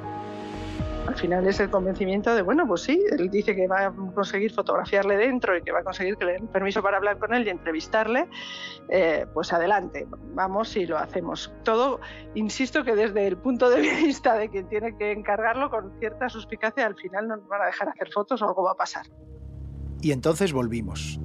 al 1.07 1.17
final 1.17 1.47
es 1.47 1.59
el 1.61 1.71
convencimiento 1.71 2.35
de, 2.35 2.43
bueno, 2.43 2.67
pues 2.67 2.83
sí, 2.83 3.03
él 3.11 3.29
dice 3.31 3.57
que 3.57 3.67
va 3.67 3.87
a 3.87 3.93
conseguir 3.93 4.53
fotografiarle 4.53 5.17
dentro 5.17 5.57
y 5.57 5.63
que 5.63 5.73
va 5.73 5.81
a 5.81 5.85
conseguir 5.85 6.17
que 6.17 6.25
le 6.25 6.33
den 6.35 6.47
permiso 6.47 6.83
para 6.83 6.99
hablar 6.99 7.19
con 7.19 7.35
él 7.35 7.47
y 7.47 7.51
entrevistarle, 7.51 8.29
eh, 8.89 9.27
pues 9.35 9.53
adelante, 9.53 10.07
vamos 10.35 10.77
y 10.77 10.87
lo 10.87 10.99
hacemos. 10.99 11.53
Todo, 11.65 12.01
insisto 12.35 12.85
que 12.85 12.95
desde 12.95 13.27
el 13.27 13.37
punto 13.37 13.69
de 13.69 13.81
vista 14.05 14.35
de 14.35 14.49
quien 14.49 14.69
tiene 14.69 14.97
que 14.97 15.13
encargarlo, 15.13 15.71
con 15.71 15.93
cierta 15.99 16.29
suspicacia, 16.29 16.87
al 16.87 16.97
final 16.97 17.29
no 17.29 17.37
nos 17.37 17.49
van 17.49 17.63
a 17.63 17.67
dejar 17.67 17.89
hacer 17.89 18.11
fotos 18.13 18.41
o 18.43 18.47
algo 18.47 18.63
va 18.63 18.73
a 18.73 18.77
pasar. 18.77 19.07
Y 20.01 20.13
entonces 20.13 20.53
volvimos. 20.53 21.21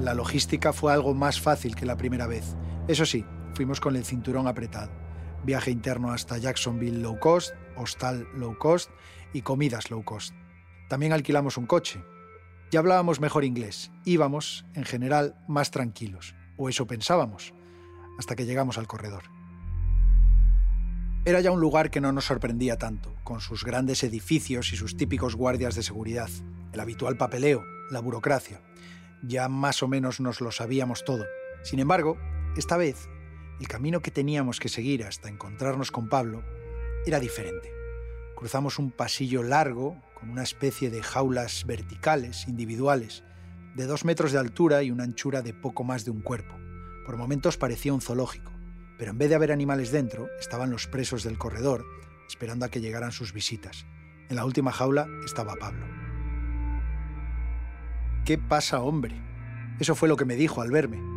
La 0.00 0.14
logística 0.14 0.72
fue 0.72 0.92
algo 0.92 1.14
más 1.14 1.40
fácil 1.40 1.74
que 1.74 1.86
la 1.86 1.96
primera 1.96 2.26
vez. 2.26 2.56
Eso 2.88 3.06
sí, 3.06 3.24
fuimos 3.54 3.80
con 3.80 3.96
el 3.96 4.04
cinturón 4.04 4.46
apretado 4.46 5.03
viaje 5.44 5.70
interno 5.70 6.12
hasta 6.12 6.38
Jacksonville 6.38 7.00
low 7.00 7.18
cost, 7.18 7.54
hostal 7.76 8.26
low 8.34 8.56
cost 8.58 8.90
y 9.32 9.42
comidas 9.42 9.90
low 9.90 10.04
cost. 10.04 10.34
También 10.88 11.12
alquilamos 11.12 11.56
un 11.56 11.66
coche. 11.66 12.02
Ya 12.70 12.80
hablábamos 12.80 13.20
mejor 13.20 13.44
inglés, 13.44 13.92
íbamos, 14.04 14.64
en 14.74 14.84
general, 14.84 15.36
más 15.46 15.70
tranquilos, 15.70 16.34
o 16.56 16.68
eso 16.68 16.86
pensábamos, 16.86 17.54
hasta 18.18 18.34
que 18.34 18.46
llegamos 18.46 18.78
al 18.78 18.86
corredor. 18.86 19.24
Era 21.26 21.40
ya 21.40 21.52
un 21.52 21.60
lugar 21.60 21.90
que 21.90 22.00
no 22.00 22.12
nos 22.12 22.26
sorprendía 22.26 22.76
tanto, 22.76 23.14
con 23.22 23.40
sus 23.40 23.64
grandes 23.64 24.02
edificios 24.02 24.72
y 24.72 24.76
sus 24.76 24.96
típicos 24.96 25.36
guardias 25.36 25.74
de 25.74 25.82
seguridad, 25.82 26.28
el 26.72 26.80
habitual 26.80 27.16
papeleo, 27.16 27.62
la 27.90 28.00
burocracia. 28.00 28.60
Ya 29.22 29.48
más 29.48 29.82
o 29.82 29.88
menos 29.88 30.20
nos 30.20 30.40
lo 30.40 30.50
sabíamos 30.50 31.04
todo. 31.04 31.24
Sin 31.62 31.78
embargo, 31.78 32.18
esta 32.56 32.76
vez 32.76 33.08
el 33.60 33.68
camino 33.68 34.00
que 34.00 34.10
teníamos 34.10 34.60
que 34.60 34.68
seguir 34.68 35.04
hasta 35.04 35.28
encontrarnos 35.28 35.90
con 35.90 36.08
Pablo 36.08 36.42
era 37.06 37.20
diferente. 37.20 37.72
Cruzamos 38.34 38.78
un 38.78 38.90
pasillo 38.90 39.42
largo 39.42 40.00
con 40.14 40.30
una 40.30 40.42
especie 40.42 40.90
de 40.90 41.02
jaulas 41.02 41.64
verticales, 41.66 42.48
individuales, 42.48 43.24
de 43.74 43.86
dos 43.86 44.04
metros 44.04 44.32
de 44.32 44.38
altura 44.38 44.82
y 44.82 44.90
una 44.90 45.04
anchura 45.04 45.42
de 45.42 45.54
poco 45.54 45.84
más 45.84 46.04
de 46.04 46.10
un 46.10 46.20
cuerpo. 46.20 46.54
Por 47.06 47.16
momentos 47.16 47.56
parecía 47.56 47.92
un 47.92 48.00
zoológico, 48.00 48.52
pero 48.98 49.10
en 49.10 49.18
vez 49.18 49.28
de 49.28 49.34
haber 49.34 49.52
animales 49.52 49.92
dentro, 49.92 50.28
estaban 50.40 50.70
los 50.70 50.86
presos 50.86 51.22
del 51.22 51.38
corredor, 51.38 51.84
esperando 52.28 52.64
a 52.64 52.70
que 52.70 52.80
llegaran 52.80 53.12
sus 53.12 53.32
visitas. 53.32 53.86
En 54.28 54.36
la 54.36 54.44
última 54.44 54.72
jaula 54.72 55.06
estaba 55.24 55.56
Pablo. 55.56 55.86
¿Qué 58.24 58.38
pasa, 58.38 58.80
hombre? 58.80 59.20
Eso 59.78 59.94
fue 59.94 60.08
lo 60.08 60.16
que 60.16 60.24
me 60.24 60.36
dijo 60.36 60.62
al 60.62 60.70
verme. 60.70 61.13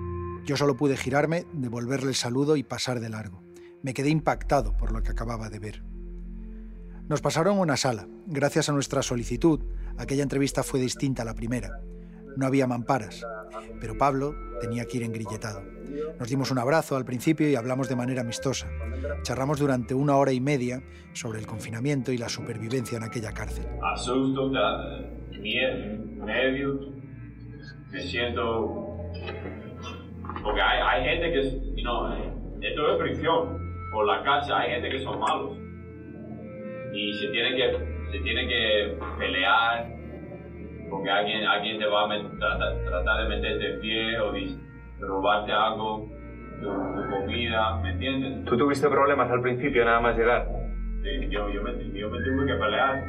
Yo 0.47 0.55
solo 0.55 0.77
pude 0.77 0.95
girarme, 0.95 1.45
devolverle 1.51 2.07
el 2.07 2.15
saludo 2.15 2.55
y 2.55 2.63
pasar 2.63 3.01
de 3.01 3.09
largo. 3.09 3.43
Me 3.83 3.93
quedé 3.93 4.07
impactado 4.09 4.77
por 4.77 4.93
lo 4.93 5.03
que 5.03 5.11
acababa 5.11 5.49
de 5.49 5.59
ver. 5.59 5.83
Nos 7.09 7.19
pasaron 7.19 7.59
una 7.59 7.75
sala. 7.75 8.07
Gracias 8.27 8.69
a 8.69 8.71
nuestra 8.71 9.03
solicitud, 9.03 9.59
aquella 9.97 10.23
entrevista 10.23 10.63
fue 10.63 10.79
distinta 10.79 11.23
a 11.23 11.25
la 11.25 11.33
primera. 11.33 11.81
No 12.37 12.45
había 12.45 12.65
mamparas, 12.65 13.25
pero 13.81 13.97
Pablo 13.97 14.35
tenía 14.61 14.85
que 14.85 14.95
ir 14.95 15.03
engrilletado. 15.03 15.63
Nos 16.17 16.29
dimos 16.29 16.49
un 16.49 16.59
abrazo 16.59 16.95
al 16.95 17.03
principio 17.03 17.49
y 17.49 17.55
hablamos 17.55 17.89
de 17.89 17.97
manera 17.97 18.21
amistosa. 18.21 18.69
Charramos 19.23 19.59
durante 19.59 19.95
una 19.95 20.15
hora 20.15 20.31
y 20.31 20.39
media 20.39 20.81
sobre 21.11 21.39
el 21.39 21.45
confinamiento 21.45 22.13
y 22.13 22.17
la 22.17 22.29
supervivencia 22.29 22.97
en 22.97 23.03
aquella 23.03 23.33
cárcel. 23.33 23.67
Asusto, 23.81 24.49
miedo, 25.41 26.93
me 27.91 28.01
siento 28.03 28.97
porque 30.47 30.61
hay, 30.61 30.79
hay 30.81 31.09
gente 31.09 31.31
que, 31.33 31.83
no, 31.83 32.15
esto 32.61 32.91
es 32.93 32.97
prisión. 32.99 33.59
Por 33.91 34.07
la 34.07 34.23
cárcel 34.23 34.55
hay 34.55 34.71
gente 34.71 34.89
que 34.91 34.99
son 34.99 35.19
malos. 35.19 35.57
Y 36.93 37.13
se 37.15 37.27
tiene 37.27 37.53
que, 37.53 37.77
se 38.11 38.19
tiene 38.19 38.47
que 38.47 38.97
pelear 39.19 39.87
porque 40.89 41.09
alguien, 41.09 41.45
alguien 41.45 41.79
te 41.79 41.85
va 41.85 42.05
a 42.05 42.79
tratar, 42.85 43.23
de 43.23 43.35
meterte 43.35 43.65
el 43.73 43.79
pie 43.79 44.19
o 44.21 44.31
de, 44.31 44.55
robarte 45.01 45.51
algo, 45.51 46.09
tu, 46.61 47.09
comida, 47.09 47.81
¿me 47.81 47.91
entiendes? 47.91 48.45
¿Tú 48.45 48.55
tuviste 48.55 48.87
problemas 48.87 49.29
al 49.29 49.41
principio 49.41 49.83
nada 49.83 49.99
más 49.99 50.17
llegar? 50.17 50.47
Sí, 51.03 51.27
yo, 51.29 51.49
yo, 51.49 51.61
me, 51.61 51.71
yo 51.91 52.09
me 52.09 52.19
tuve 52.19 52.47
que 52.47 52.53
pelear 52.53 53.03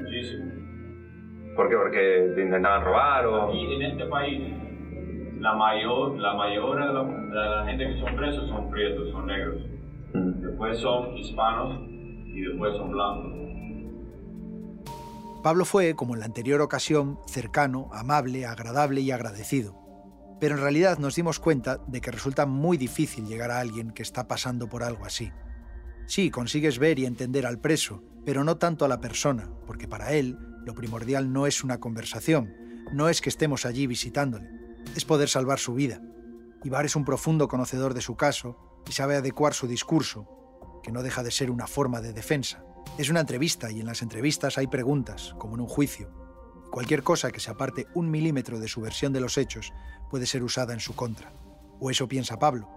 muchísimo. 0.00 0.52
¿Por 1.54 1.68
qué? 1.68 1.76
¿Porque 1.76 2.32
te 2.34 2.42
intentaban 2.42 2.82
robar 2.82 3.26
o...? 3.26 3.50
Aquí 3.50 3.74
en 3.74 3.82
este 3.82 4.06
país 4.06 4.63
la 5.44 5.52
mayor, 5.52 6.18
la 6.18 6.32
mayoría 6.32 6.86
de 6.86 6.92
la, 6.94 7.66
gente 7.66 7.86
que 7.86 8.00
son 8.00 8.16
presos 8.16 8.48
son 8.48 8.70
prietos, 8.70 9.10
son 9.10 9.26
negros. 9.26 9.60
Mm. 10.14 10.40
Después 10.40 10.78
son 10.78 11.18
hispanos 11.18 11.80
y 11.90 12.40
después 12.40 12.74
son 12.78 12.90
blancos. 12.90 13.32
Pablo 15.42 15.66
fue, 15.66 15.94
como 15.94 16.14
en 16.14 16.20
la 16.20 16.26
anterior 16.26 16.62
ocasión, 16.62 17.18
cercano, 17.26 17.90
amable, 17.92 18.46
agradable 18.46 19.02
y 19.02 19.10
agradecido. 19.10 19.76
Pero 20.40 20.54
en 20.54 20.62
realidad 20.62 20.96
nos 20.98 21.14
dimos 21.14 21.38
cuenta 21.40 21.78
de 21.88 22.00
que 22.00 22.10
resulta 22.10 22.46
muy 22.46 22.78
difícil 22.78 23.26
llegar 23.26 23.50
a 23.50 23.60
alguien 23.60 23.90
que 23.90 24.02
está 24.02 24.26
pasando 24.26 24.66
por 24.70 24.82
algo 24.82 25.04
así. 25.04 25.30
Sí, 26.06 26.30
consigues 26.30 26.78
ver 26.78 26.98
y 26.98 27.04
entender 27.04 27.44
al 27.44 27.60
preso, 27.60 28.02
pero 28.24 28.44
no 28.44 28.56
tanto 28.56 28.86
a 28.86 28.88
la 28.88 29.02
persona, 29.02 29.50
porque 29.66 29.88
para 29.88 30.14
él 30.14 30.38
lo 30.64 30.74
primordial 30.74 31.34
no 31.34 31.46
es 31.46 31.62
una 31.62 31.80
conversación, 31.80 32.54
no 32.94 33.10
es 33.10 33.20
que 33.20 33.28
estemos 33.28 33.66
allí 33.66 33.86
visitándole, 33.86 34.48
es 34.94 35.04
poder 35.04 35.28
salvar 35.28 35.58
su 35.58 35.74
vida. 35.74 36.00
Ibar 36.62 36.84
es 36.84 36.96
un 36.96 37.04
profundo 37.04 37.48
conocedor 37.48 37.94
de 37.94 38.00
su 38.00 38.16
caso 38.16 38.56
y 38.88 38.92
sabe 38.92 39.16
adecuar 39.16 39.54
su 39.54 39.66
discurso, 39.66 40.28
que 40.82 40.92
no 40.92 41.02
deja 41.02 41.22
de 41.22 41.30
ser 41.30 41.50
una 41.50 41.66
forma 41.66 42.00
de 42.00 42.12
defensa. 42.12 42.64
Es 42.98 43.10
una 43.10 43.20
entrevista 43.20 43.70
y 43.70 43.80
en 43.80 43.86
las 43.86 44.02
entrevistas 44.02 44.56
hay 44.58 44.66
preguntas, 44.66 45.34
como 45.38 45.54
en 45.54 45.62
un 45.62 45.66
juicio. 45.66 46.10
Cualquier 46.70 47.02
cosa 47.02 47.30
que 47.30 47.40
se 47.40 47.50
aparte 47.50 47.86
un 47.94 48.10
milímetro 48.10 48.58
de 48.58 48.68
su 48.68 48.80
versión 48.80 49.12
de 49.12 49.20
los 49.20 49.38
hechos 49.38 49.72
puede 50.10 50.26
ser 50.26 50.42
usada 50.42 50.72
en 50.74 50.80
su 50.80 50.94
contra. 50.94 51.32
O 51.80 51.90
eso 51.90 52.08
piensa 52.08 52.38
Pablo. 52.38 52.68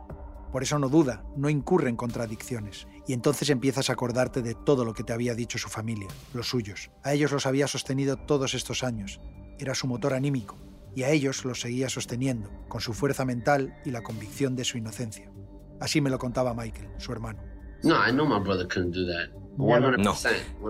Por 0.52 0.64
eso 0.64 0.80
no 0.80 0.90
duda, 0.90 1.24
no 1.36 1.50
incurre 1.50 1.90
en 1.90 1.96
contradicciones. 1.96 2.88
Y 3.06 3.14
entonces 3.14 3.50
empiezas 3.50 3.90
a 3.90 3.94
acordarte 3.94 4.42
de 4.42 4.56
todo 4.56 4.86
lo 4.86 4.94
que 4.94 5.04
te 5.04 5.14
había 5.14 5.36
dicho 5.36 5.58
su 5.58 5.70
familia, 5.70 6.08
los 6.34 6.50
suyos. 6.50 6.90
A 7.04 7.14
ellos 7.14 7.32
los 7.32 7.46
había 7.46 7.68
sostenido 7.68 8.18
todos 8.18 8.54
estos 8.54 8.84
años. 8.84 9.20
Era 9.60 9.76
su 9.76 9.88
motor 9.88 10.14
anímico, 10.14 10.58
y 10.98 11.04
a 11.04 11.12
ellos 11.12 11.46
los 11.46 11.62
seguía 11.62 11.90
sosteniendo, 11.90 12.50
con 12.68 12.82
su 12.82 12.92
fuerza 12.92 13.24
mental 13.24 13.80
y 13.86 13.92
la 13.92 14.02
convicción 14.02 14.56
de 14.56 14.64
su 14.64 14.80
inocencia. 14.80 15.32
Así 15.80 16.02
me 16.02 16.10
lo 16.10 16.18
contaba 16.18 16.56
Michael, 16.56 16.90
su 16.98 17.12
hermano. 17.12 17.40
No, 17.84 17.96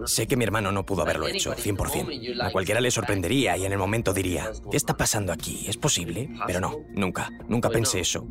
sé 0.06 0.27
que 0.27 0.38
mi 0.38 0.44
hermano 0.44 0.72
no 0.72 0.86
pudo 0.86 1.01
haberlo 1.01 1.27
hecho, 1.27 1.53
100%. 1.53 2.41
A 2.41 2.51
cualquiera 2.51 2.82
le 2.82 2.91
sorprendería 2.91 3.58
y 3.58 3.65
en 3.65 3.72
el 3.72 3.77
momento 3.77 4.13
diría, 4.13 4.51
¿qué 4.72 4.77
está 4.77 4.96
pasando 4.96 5.32
aquí? 5.34 5.65
¿Es 5.67 5.77
posible? 5.77 6.29
Pero 6.46 6.60
no, 6.60 6.77
nunca, 6.94 7.29
nunca 7.48 7.70
pensé 7.70 8.00
eso. 8.00 8.27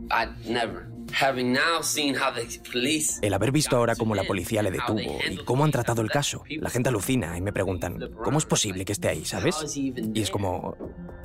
El 3.22 3.34
haber 3.34 3.52
visto 3.52 3.76
ahora 3.76 3.94
cómo 3.94 4.14
la 4.14 4.24
policía 4.24 4.62
le 4.62 4.70
detuvo 4.70 4.98
y 4.98 5.36
cómo 5.44 5.64
han 5.64 5.70
tratado 5.70 6.02
el 6.02 6.10
caso, 6.10 6.42
la 6.48 6.70
gente 6.70 6.88
alucina 6.88 7.36
y 7.36 7.40
me 7.40 7.52
preguntan, 7.52 8.10
¿cómo 8.24 8.38
es 8.38 8.44
posible 8.44 8.84
que 8.84 8.92
esté 8.92 9.08
ahí, 9.08 9.24
sabes? 9.24 9.56
Y 9.76 10.20
es 10.20 10.30
como, 10.30 10.76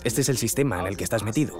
este 0.03 0.21
es 0.21 0.29
el 0.29 0.37
sistema 0.37 0.79
en 0.79 0.87
el 0.87 0.97
que 0.97 1.03
estás 1.03 1.23
metido. 1.23 1.57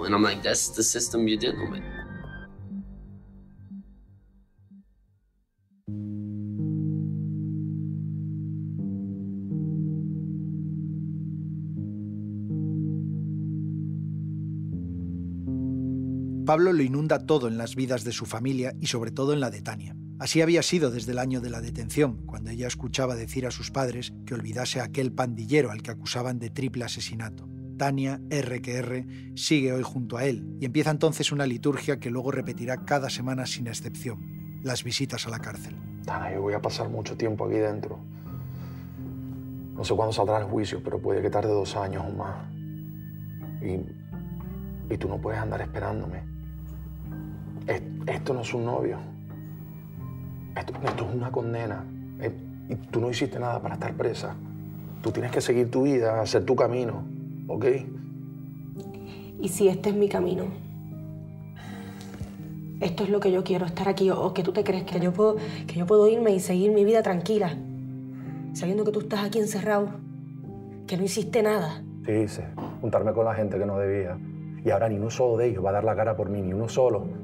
Pablo 16.52 16.74
lo 16.74 16.84
inunda 16.84 17.26
todo 17.26 17.48
en 17.48 17.58
las 17.58 17.78
vidas 17.78 18.04
de 18.04 18.12
su 18.12 18.26
familia 18.26 18.74
y 18.82 18.88
sobre 18.88 19.12
todo 19.12 19.32
en 19.32 19.40
la 19.40 19.50
de 19.50 19.62
Tania. 19.62 19.96
Así 20.20 20.42
había 20.42 20.62
sido 20.64 20.92
desde 20.92 21.14
el 21.14 21.20
año 21.20 21.40
de 21.40 21.50
la 21.50 21.62
detención, 21.62 22.26
cuando 22.26 22.50
ella 22.50 22.68
escuchaba 22.68 23.16
decir 23.16 23.48
a 23.48 23.52
sus 23.52 23.72
padres 23.72 24.12
que 24.26 24.34
olvidase 24.34 24.82
a 24.82 24.84
aquel 24.84 25.14
pandillero 25.14 25.72
al 25.72 25.82
que 25.82 25.92
acusaban 25.92 26.40
de 26.40 26.50
triple 26.50 26.84
asesinato. 26.84 27.48
Tania, 27.78 28.20
R 28.30 28.62
que 28.62 28.74
R, 28.74 29.08
sigue 29.36 29.72
hoy 29.72 29.82
junto 29.82 30.18
a 30.18 30.26
él 30.26 30.58
y 30.60 30.66
empieza 30.66 30.92
entonces 30.92 31.32
una 31.32 31.46
liturgia 31.46 32.02
que 32.02 32.10
luego 32.10 32.32
repetirá 32.32 32.84
cada 32.84 33.10
semana 33.10 33.46
sin 33.46 33.68
excepción, 33.68 34.60
las 34.62 34.84
visitas 34.84 35.26
a 35.28 35.30
la 35.30 35.40
cárcel. 35.40 35.78
Tania, 36.04 36.34
yo 36.34 36.42
voy 36.42 36.54
a 36.54 36.62
pasar 36.62 36.90
mucho 36.90 37.16
tiempo 37.16 37.46
aquí 37.46 37.56
dentro. 37.56 37.98
No 39.74 39.86
sé 39.86 39.96
cuándo 39.96 40.12
saldrá 40.12 40.40
el 40.40 40.48
juicio, 40.48 40.82
pero 40.84 41.00
puede 41.00 41.22
que 41.22 41.30
tarde 41.30 41.54
dos 41.54 41.78
años 41.78 42.04
o 42.06 42.12
más. 42.12 42.36
Y, 43.62 44.94
y 44.94 44.98
tú 44.98 45.08
no 45.08 45.18
puedes 45.18 45.40
andar 45.40 45.62
esperándome. 45.62 46.31
Esto 47.68 48.34
no 48.34 48.42
es 48.42 48.54
un 48.54 48.66
novio. 48.66 48.98
Esto, 50.56 50.74
es 51.08 51.16
una 51.16 51.32
condena. 51.32 51.84
Eh, 52.20 52.32
y 52.70 52.76
tú 52.76 53.00
no 53.02 53.10
hiciste 53.10 53.40
nada 53.40 53.62
para 53.62 53.76
estar 53.76 53.94
presa. 53.94 54.36
Tú 55.02 55.12
tienes 55.12 55.32
que 55.32 55.42
seguir 55.42 55.72
tu 55.72 55.84
vida, 55.84 56.22
hacer 56.22 56.46
tu 56.46 56.56
camino, 56.56 57.04
¿ok? 57.48 57.66
¿Y 59.42 59.50
si 59.50 59.68
este 59.68 59.90
es 59.90 59.96
mi 59.96 60.08
camino? 60.08 60.46
Esto 62.80 63.04
es 63.04 63.10
lo 63.10 63.20
que 63.20 63.32
yo 63.32 63.44
quiero, 63.44 63.66
estar 63.66 63.88
aquí. 63.88 64.10
¿O 64.10 64.34
que 64.34 64.44
tú 64.44 64.52
te 64.52 64.64
crees 64.64 64.84
que 64.84 65.00
yo 65.00 65.12
puedo, 65.12 65.38
que 65.68 65.76
yo 65.76 65.86
puedo 65.86 66.08
irme 66.08 66.32
y 66.32 66.40
seguir 66.40 66.72
mi 66.72 66.86
vida 66.86 67.02
tranquila? 67.02 67.56
Sabiendo 68.54 68.84
que 68.84 68.92
tú 68.92 69.02
estás 69.02 69.24
aquí 69.24 69.40
encerrado, 69.40 69.90
que 70.88 70.98
no 70.98 71.04
hiciste 71.04 71.42
nada. 71.42 71.84
Sí, 72.06 72.12
hice. 72.12 72.46
Juntarme 72.82 73.14
con 73.14 73.26
la 73.26 73.34
gente 73.34 73.58
que 73.58 73.66
no 73.66 73.78
debía. 73.78 74.18
Y 74.64 74.70
ahora 74.70 74.90
ni 74.90 74.98
uno 74.98 75.10
solo 75.10 75.38
de 75.38 75.50
ellos 75.50 75.64
va 75.64 75.70
a 75.70 75.74
dar 75.74 75.84
la 75.84 75.96
cara 75.96 76.16
por 76.16 76.30
mí, 76.30 76.42
ni 76.42 76.54
uno 76.54 76.68
solo. 76.70 77.21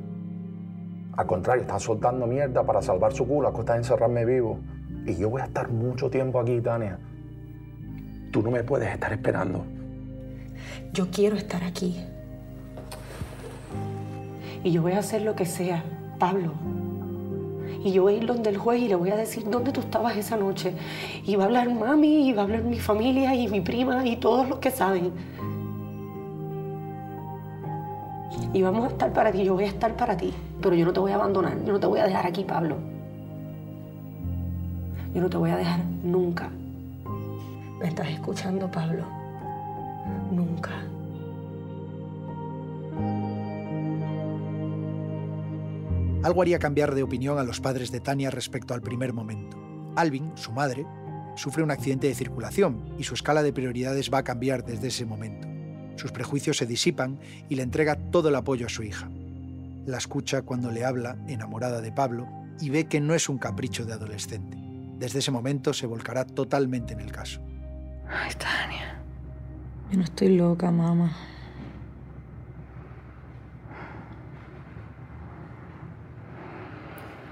Al 1.17 1.25
contrario, 1.25 1.63
están 1.63 1.79
soltando 1.79 2.27
mierda 2.27 2.63
para 2.63 2.81
salvar 2.81 3.11
su 3.11 3.27
culo 3.27 3.47
a 3.47 3.51
de 3.51 3.75
encerrarme 3.75 4.23
vivo. 4.23 4.59
Y 5.05 5.15
yo 5.15 5.29
voy 5.29 5.41
a 5.41 5.45
estar 5.45 5.69
mucho 5.69 6.09
tiempo 6.09 6.39
aquí, 6.39 6.61
Tania. 6.61 6.99
Tú 8.31 8.43
no 8.43 8.51
me 8.51 8.63
puedes 8.63 8.89
estar 8.93 9.11
esperando. 9.11 9.65
Yo 10.93 11.09
quiero 11.09 11.35
estar 11.35 11.63
aquí. 11.63 12.05
Y 14.63 14.71
yo 14.71 14.81
voy 14.83 14.93
a 14.93 14.99
hacer 14.99 15.23
lo 15.23 15.35
que 15.35 15.45
sea, 15.45 15.83
Pablo. 16.19 16.53
Y 17.83 17.91
yo 17.91 18.03
voy 18.03 18.13
a 18.13 18.17
ir 18.17 18.25
donde 18.27 18.49
el 18.51 18.57
juez 18.57 18.81
y 18.81 18.87
le 18.87 18.95
voy 18.95 19.09
a 19.09 19.15
decir 19.15 19.49
dónde 19.49 19.71
tú 19.71 19.81
estabas 19.81 20.17
esa 20.17 20.37
noche. 20.37 20.73
Y 21.25 21.35
va 21.35 21.43
a 21.43 21.47
hablar 21.47 21.73
mami, 21.73 22.29
y 22.29 22.33
va 22.33 22.41
a 22.41 22.45
hablar 22.45 22.63
mi 22.63 22.79
familia 22.79 23.33
y 23.33 23.47
mi 23.47 23.61
prima 23.61 24.05
y 24.05 24.17
todos 24.17 24.47
los 24.47 24.59
que 24.59 24.69
saben. 24.69 25.13
y 28.53 28.61
vamos 28.61 28.85
a 28.85 28.87
estar 28.87 29.13
para 29.13 29.31
ti, 29.31 29.43
yo 29.43 29.53
voy 29.53 29.65
a 29.65 29.67
estar 29.67 29.95
para 29.95 30.15
ti, 30.17 30.33
pero 30.61 30.75
yo 30.75 30.85
no 30.85 30.93
te 30.93 30.99
voy 30.99 31.11
a 31.11 31.15
abandonar, 31.15 31.63
yo 31.65 31.73
no 31.73 31.79
te 31.79 31.87
voy 31.87 31.99
a 31.99 32.05
dejar 32.05 32.25
aquí, 32.25 32.43
Pablo. 32.43 32.77
Yo 35.13 35.21
no 35.21 35.29
te 35.29 35.37
voy 35.37 35.49
a 35.49 35.57
dejar 35.57 35.83
nunca. 36.03 36.49
¿Me 37.79 37.87
estás 37.87 38.09
escuchando, 38.09 38.69
Pablo? 38.69 39.05
Nunca. 40.31 40.71
Algo 46.23 46.41
haría 46.41 46.59
cambiar 46.59 46.93
de 46.93 47.03
opinión 47.03 47.37
a 47.37 47.43
los 47.43 47.61
padres 47.61 47.91
de 47.91 47.99
Tania 47.99 48.31
respecto 48.31 48.73
al 48.73 48.81
primer 48.81 49.13
momento. 49.13 49.57
Alvin, 49.95 50.31
su 50.35 50.51
madre, 50.51 50.85
sufre 51.35 51.63
un 51.63 51.71
accidente 51.71 52.07
de 52.07 52.15
circulación 52.15 52.83
y 52.97 53.03
su 53.03 53.13
escala 53.13 53.43
de 53.43 53.53
prioridades 53.53 54.11
va 54.11 54.19
a 54.19 54.23
cambiar 54.23 54.65
desde 54.65 54.87
ese 54.87 55.05
momento. 55.05 55.47
Sus 55.95 56.11
prejuicios 56.11 56.57
se 56.57 56.65
disipan 56.65 57.19
y 57.49 57.55
le 57.55 57.63
entrega 57.63 57.95
todo 57.95 58.29
el 58.29 58.35
apoyo 58.35 58.65
a 58.65 58.69
su 58.69 58.83
hija. 58.83 59.09
La 59.87 59.97
escucha 59.99 60.41
cuando 60.41 60.69
le 60.69 60.83
habla, 60.83 61.15
enamorada 61.29 61.79
de 61.79 61.93
Pablo, 61.93 62.27
y 62.59 62.69
ve 62.69 62.87
que 62.87 62.99
no 62.99 63.13
es 63.13 63.29
un 63.29 63.37
capricho 63.37 63.85
de 63.85 63.93
adolescente. 63.93 64.57
Desde 64.99 65.19
ese 65.19 65.31
momento 65.31 65.73
se 65.73 65.87
volcará 65.87 66.25
totalmente 66.25 66.91
en 66.91 66.99
el 66.99 67.13
caso. 67.13 67.41
Ay, 68.09 68.33
Tania. 68.37 69.01
Yo 69.89 69.97
no 69.97 70.03
estoy 70.03 70.35
loca, 70.35 70.69
mamá. 70.71 71.15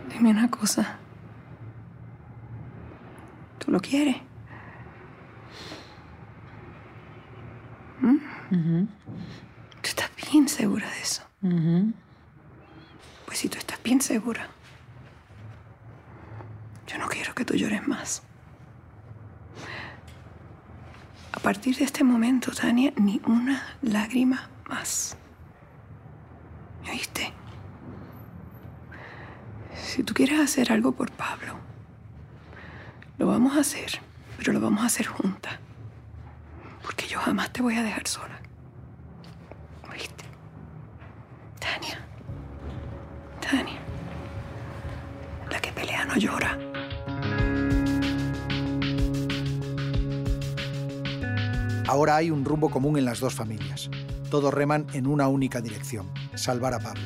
Dime 0.10 0.30
una 0.30 0.50
cosa. 0.50 0.98
¿Tú 3.60 3.70
lo 3.70 3.82
quieres? 3.82 4.16
¿Mm? 8.00 8.86
¿Tú 8.86 9.90
estás 9.90 10.10
bien 10.32 10.48
segura 10.48 10.90
de 10.90 11.02
eso? 11.02 11.22
Si 13.36 13.50
tú 13.50 13.58
estás 13.58 13.84
bien 13.84 14.00
segura, 14.00 14.48
yo 16.88 16.98
no 16.98 17.10
quiero 17.10 17.36
que 17.36 17.44
tú 17.44 17.54
llores 17.54 17.86
más. 17.86 18.24
A 21.34 21.40
partir 21.40 21.76
de 21.76 21.84
este 21.84 22.06
momento, 22.06 22.54
Tania, 22.54 22.94
ni 22.96 23.22
una 23.28 23.62
lágrima 23.82 24.50
más. 24.70 25.18
¿Me 26.84 26.92
oíste? 26.92 27.34
Si 29.76 30.02
tú 30.02 30.14
quieres 30.14 30.40
hacer 30.40 30.72
algo 30.72 30.94
por 30.94 31.12
Pablo, 31.12 31.58
lo 33.18 33.28
vamos 33.28 33.58
a 33.58 33.60
hacer, 33.60 34.00
pero 34.38 34.54
lo 34.54 34.62
vamos 34.62 34.82
a 34.82 34.86
hacer 34.86 35.08
juntas 35.08 35.60
porque 36.82 37.06
yo 37.08 37.20
jamás 37.20 37.52
te 37.52 37.62
voy 37.62 37.76
a 37.76 37.84
dejar 37.84 38.08
sola. 38.08 38.35
Tania. 43.50 43.80
La 45.52 45.60
que 45.60 45.72
pelea 45.72 46.06
no 46.06 46.18
llora. 46.18 46.58
Ahora 51.88 52.16
hay 52.16 52.32
un 52.32 52.44
rumbo 52.44 52.70
común 52.70 52.98
en 52.98 53.06
las 53.06 53.20
dos 53.20 53.36
familias. 53.36 53.90
Todos 54.32 54.54
reman 54.54 54.88
en 54.94 55.06
una 55.06 55.28
única 55.28 55.62
dirección, 55.62 56.10
salvar 56.34 56.74
a 56.74 56.80
Pablo. 56.80 57.04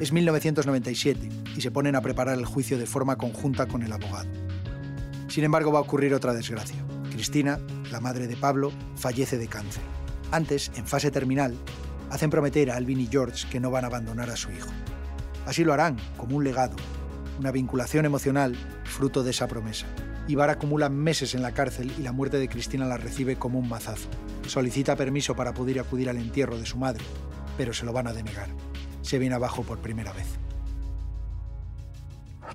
Es 0.00 0.12
1997 0.12 1.28
y 1.56 1.60
se 1.60 1.70
ponen 1.70 1.96
a 1.96 2.02
preparar 2.02 2.38
el 2.38 2.44
juicio 2.44 2.78
de 2.78 2.86
forma 2.86 3.16
conjunta 3.16 3.66
con 3.66 3.82
el 3.82 3.92
abogado. 3.92 4.28
Sin 5.28 5.44
embargo, 5.44 5.72
va 5.72 5.78
a 5.78 5.82
ocurrir 5.82 6.12
otra 6.12 6.34
desgracia. 6.34 6.76
Cristina, 7.10 7.58
la 7.90 8.00
madre 8.00 8.26
de 8.26 8.36
Pablo, 8.36 8.72
fallece 8.96 9.38
de 9.38 9.48
cáncer. 9.48 9.82
Antes, 10.30 10.70
en 10.76 10.86
fase 10.86 11.10
terminal, 11.10 11.56
hacen 12.10 12.30
prometer 12.30 12.70
a 12.70 12.76
Alvin 12.76 13.00
y 13.00 13.06
George 13.06 13.48
que 13.48 13.60
no 13.60 13.70
van 13.70 13.84
a 13.84 13.88
abandonar 13.88 14.30
a 14.30 14.36
su 14.36 14.50
hijo. 14.50 14.68
Así 15.50 15.64
lo 15.64 15.72
harán, 15.72 15.96
como 16.16 16.36
un 16.36 16.44
legado, 16.44 16.76
una 17.40 17.50
vinculación 17.50 18.04
emocional 18.04 18.54
fruto 18.84 19.24
de 19.24 19.32
esa 19.32 19.48
promesa. 19.48 19.84
Ibar 20.28 20.48
acumula 20.48 20.88
meses 20.88 21.34
en 21.34 21.42
la 21.42 21.50
cárcel 21.50 21.92
y 21.98 22.02
la 22.02 22.12
muerte 22.12 22.38
de 22.38 22.48
Cristina 22.48 22.86
la 22.86 22.98
recibe 22.98 23.34
como 23.34 23.58
un 23.58 23.68
mazazo. 23.68 24.08
Solicita 24.46 24.94
permiso 24.94 25.34
para 25.34 25.52
poder 25.52 25.80
acudir 25.80 26.08
al 26.08 26.18
entierro 26.18 26.56
de 26.56 26.66
su 26.66 26.78
madre, 26.78 27.02
pero 27.56 27.72
se 27.72 27.84
lo 27.84 27.92
van 27.92 28.06
a 28.06 28.12
denegar. 28.12 28.46
Se 29.02 29.18
viene 29.18 29.34
abajo 29.34 29.64
por 29.64 29.78
primera 29.78 30.12
vez. 30.12 30.38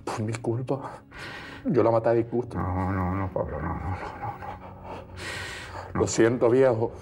Por 0.05 0.21
mi 0.21 0.31
culpa. 0.31 1.01
Yo 1.65 1.83
la 1.83 1.91
maté 1.91 2.11
de 2.11 2.23
disgusto. 2.23 2.57
No, 2.57 2.93
no, 2.93 3.13
no, 3.13 3.29
Pablo, 3.29 3.61
no, 3.61 3.73
no, 3.73 3.89
no, 4.21 4.37
no. 5.93 5.99
Lo 5.99 6.07
siento, 6.07 6.49
viejo. 6.49 6.93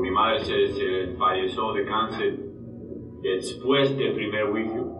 Mi 0.00 0.10
madre 0.10 0.44
se, 0.44 1.14
falleció 1.16 1.72
de 1.74 1.84
cáncer 1.86 2.47
después 3.22 3.96
del 3.96 4.14
primer 4.14 4.50
juicio. 4.50 4.92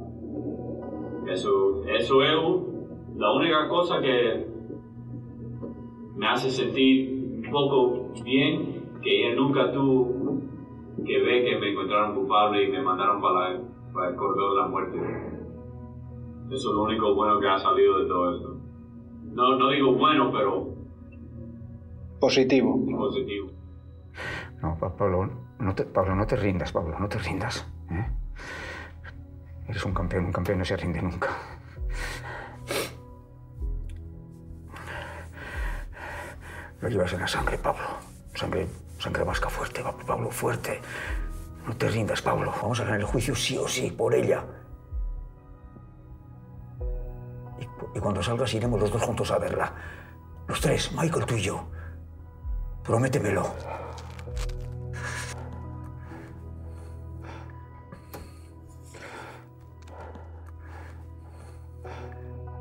Eso, 1.27 1.85
eso 1.85 2.23
es 2.23 3.17
la 3.17 3.33
única 3.33 3.69
cosa 3.69 4.01
que 4.01 4.47
me 6.17 6.27
hace 6.27 6.51
sentir 6.51 7.43
un 7.45 7.51
poco 7.51 8.13
bien, 8.25 8.83
que 9.03 9.27
ella 9.27 9.37
nunca 9.37 9.73
tuvo 9.73 10.43
que 11.05 11.19
ver 11.21 11.45
que 11.45 11.59
me 11.59 11.71
encontraron 11.73 12.17
culpable 12.17 12.65
y 12.65 12.73
me 12.73 12.83
mandaron 12.83 13.21
para, 13.21 13.61
para 13.93 14.11
el 14.11 14.17
corredor 14.17 14.51
de 14.51 14.61
la 14.61 14.69
muerte. 14.69 14.99
Eso 16.51 16.71
es 16.71 16.75
lo 16.75 16.83
único 16.85 17.15
bueno 17.15 17.39
que 17.39 17.49
ha 17.49 17.59
salido 17.59 17.99
de 17.99 18.07
todo 18.07 18.35
esto. 18.35 18.57
No, 19.33 19.57
no 19.57 19.71
digo 19.71 19.93
bueno, 19.93 20.33
pero 20.33 20.79
Positivo. 22.21 22.85
Positivo. 22.97 23.51
No, 24.63 24.77
Pablo, 24.79 25.31
no 25.61 25.75
te, 25.75 25.85
Pablo, 25.85 26.17
no 26.17 26.27
te 26.27 26.37
rindas, 26.37 26.73
Pablo, 26.73 26.99
no 26.99 27.09
te 27.09 27.19
rindas. 27.19 27.67
Eres 29.69 29.85
un 29.85 29.93
campeón, 29.93 30.27
un 30.27 30.33
campeón 30.33 30.59
no 30.59 30.65
se 30.65 30.77
rinde 30.77 31.03
nunca. 31.03 31.29
Lo 36.81 36.89
llevas 36.89 37.13
en 37.13 37.21
la 37.21 37.29
sangre, 37.29 37.59
Pablo. 37.59 37.85
Sangre, 38.35 38.67
sangre 38.99 39.25
vasca 39.25 39.51
fuerte, 39.51 39.85
Pablo, 40.07 40.31
fuerte. 40.31 40.81
No 41.67 41.77
te 41.77 41.89
rindas, 41.89 42.23
Pablo. 42.23 42.55
Vamos 42.63 42.81
a 42.81 42.85
ganar 42.85 43.01
el 43.01 43.07
juicio 43.07 43.35
sí 43.35 43.59
o 43.59 43.69
sí, 43.69 43.91
por 43.91 44.15
ella. 44.15 44.45
Y, 47.59 47.99
y 47.99 48.01
cuando 48.01 48.23
salgas 48.23 48.55
iremos 48.55 48.81
los 48.81 48.91
dos 48.91 49.03
juntos 49.03 49.31
a 49.31 49.39
verla. 49.39 49.75
Los 50.47 50.61
tres, 50.61 50.93
Michael, 50.93 51.27
tú 51.27 51.35
y 51.35 51.43
yo. 51.43 51.69
Prométemelo. 52.85 53.55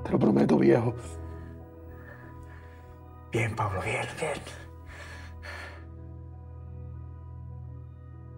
Te 0.07 0.13
lo 0.13 0.19
prometo, 0.19 0.57
viejo. 0.57 0.93
Bien, 3.33 3.53
Pablo, 3.57 3.81
bien, 3.81 4.05
bien. 4.17 4.31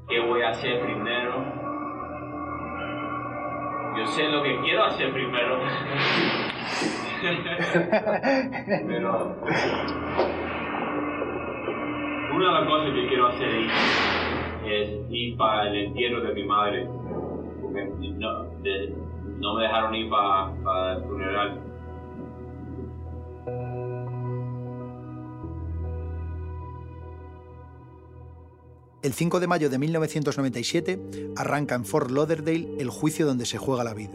¿Qué 0.07 0.19
voy 0.19 0.41
a 0.41 0.49
hacer 0.49 0.81
primero? 0.81 1.45
Yo 3.95 4.07
sé 4.07 4.23
lo 4.29 4.41
que 4.41 4.59
quiero 4.61 4.83
hacer 4.85 5.13
primero. 5.13 5.59
Pero 8.87 9.35
una 12.33 12.45
de 12.45 12.51
las 12.51 12.67
cosas 12.67 12.93
que 12.95 13.07
quiero 13.09 13.27
hacer 13.27 13.47
ahí 13.47 13.69
es 14.65 14.89
ir 15.11 15.37
para 15.37 15.67
el 15.69 15.75
entierro 15.85 16.21
de 16.21 16.33
mi 16.33 16.43
madre. 16.45 16.87
Porque 17.61 17.85
no, 18.17 18.45
de- 18.63 18.91
no 19.39 19.55
me 19.55 19.63
dejaron 19.63 19.95
ir 19.95 20.09
para, 20.09 20.93
el 20.93 21.03
funeral. 21.03 21.61
El 29.01 29.13
5 29.13 29.39
de 29.39 29.47
mayo 29.47 29.69
de 29.69 29.79
1997 29.79 31.31
arranca 31.37 31.75
en 31.75 31.85
Fort 31.85 32.11
Lauderdale 32.11 32.75
el 32.79 32.89
juicio 32.89 33.25
donde 33.25 33.45
se 33.45 33.57
juega 33.57 33.85
la 33.85 33.93
vida. 33.93 34.11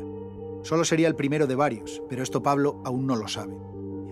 Solo 0.62 0.84
sería 0.84 1.08
el 1.08 1.16
primero 1.16 1.46
de 1.46 1.54
varios, 1.54 2.02
pero 2.08 2.22
esto 2.22 2.42
Pablo 2.42 2.82
aún 2.84 3.06
no 3.06 3.16
lo 3.16 3.26
sabe. 3.26 3.54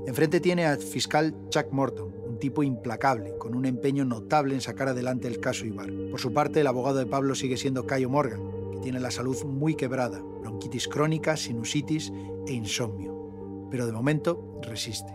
Enfrente 0.06 0.40
tiene 0.40 0.66
al 0.66 0.78
fiscal 0.78 1.34
Chuck 1.50 1.70
Morton, 1.72 2.12
un 2.26 2.38
tipo 2.38 2.62
implacable, 2.62 3.36
con 3.38 3.54
un 3.54 3.66
empeño 3.66 4.04
notable 4.04 4.54
en 4.54 4.60
sacar 4.62 4.88
adelante 4.88 5.28
el 5.28 5.40
caso 5.40 5.66
Ibar. 5.66 5.90
Por 6.10 6.20
su 6.20 6.32
parte, 6.32 6.60
el 6.60 6.66
abogado 6.66 6.98
de 6.98 7.06
Pablo 7.06 7.34
sigue 7.34 7.56
siendo 7.56 7.86
Cayo 7.86 8.08
Morgan, 8.08 8.40
tiene 8.82 9.00
la 9.00 9.10
salud 9.10 9.42
muy 9.44 9.74
quebrada, 9.76 10.20
bronquitis 10.20 10.88
crónica, 10.88 11.36
sinusitis 11.36 12.12
e 12.46 12.52
insomnio. 12.52 13.68
Pero 13.70 13.86
de 13.86 13.92
momento 13.92 14.60
resiste. 14.62 15.12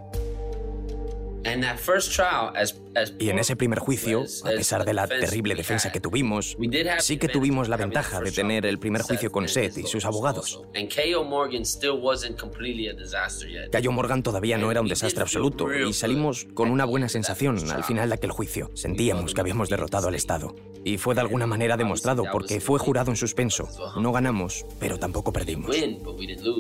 Y 3.19 3.29
en 3.29 3.39
ese 3.39 3.55
primer 3.55 3.79
juicio, 3.79 4.25
a 4.43 4.49
pesar 4.49 4.85
de 4.85 4.93
la 4.93 5.07
terrible 5.07 5.55
defensa 5.55 5.91
que 5.91 5.99
tuvimos, 5.99 6.57
sí 6.99 7.17
que 7.17 7.27
tuvimos 7.27 7.69
la 7.69 7.77
ventaja 7.77 8.19
de 8.21 8.31
tener 8.31 8.65
el 8.65 8.79
primer 8.79 9.01
juicio 9.01 9.31
con 9.31 9.47
Seth 9.47 9.77
y 9.77 9.83
sus 9.83 10.05
abogados. 10.05 10.61
Cayo 13.71 13.91
Morgan 13.91 14.23
todavía 14.23 14.57
no 14.57 14.71
era 14.71 14.81
un 14.81 14.87
desastre 14.87 15.21
absoluto 15.21 15.73
y 15.73 15.93
salimos 15.93 16.47
con 16.53 16.69
una 16.69 16.85
buena 16.85 17.09
sensación 17.09 17.57
al 17.71 17.83
final 17.83 18.09
de 18.09 18.15
aquel 18.15 18.31
juicio. 18.31 18.71
Sentíamos 18.73 19.33
que 19.33 19.41
habíamos 19.41 19.69
derrotado 19.69 20.07
al 20.07 20.15
Estado. 20.15 20.55
Y 20.83 20.97
fue 20.97 21.15
de 21.15 21.21
alguna 21.21 21.47
manera 21.47 21.75
demostrado 21.75 22.23
porque 22.31 22.61
fue 22.61 22.79
jurado 22.79 23.11
en 23.11 23.17
suspenso. 23.17 23.67
No 23.99 24.11
ganamos, 24.11 24.65
pero 24.79 24.97
tampoco 24.97 25.33
perdimos. 25.33 25.75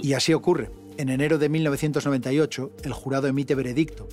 Y 0.03 0.13
así 0.13 0.33
ocurre. 0.33 0.69
En 0.97 1.09
enero 1.09 1.37
de 1.37 1.47
1998, 1.47 2.71
el 2.83 2.91
jurado 2.91 3.27
emite 3.27 3.53
veredicto, 3.53 4.07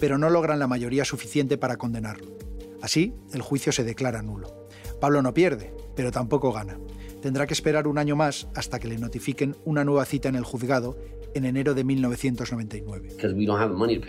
pero 0.00 0.18
no 0.18 0.30
logran 0.30 0.58
la 0.58 0.66
mayoría 0.66 1.04
suficiente 1.04 1.58
para 1.58 1.76
condenarlo. 1.76 2.36
Así, 2.80 3.14
el 3.32 3.42
juicio 3.42 3.72
se 3.72 3.84
declara 3.84 4.22
nulo. 4.22 4.68
Pablo 5.00 5.22
no 5.22 5.34
pierde, 5.34 5.74
pero 5.94 6.10
tampoco 6.10 6.52
gana. 6.52 6.78
Tendrá 7.22 7.46
que 7.46 7.54
esperar 7.54 7.88
un 7.88 7.98
año 7.98 8.14
más 8.16 8.48
hasta 8.54 8.78
que 8.78 8.88
le 8.88 8.98
notifiquen 8.98 9.56
una 9.64 9.84
nueva 9.84 10.04
cita 10.04 10.28
en 10.28 10.36
el 10.36 10.44
juzgado 10.44 10.96
en 11.34 11.44
enero 11.44 11.74
de 11.74 11.84
1999. 11.84 13.16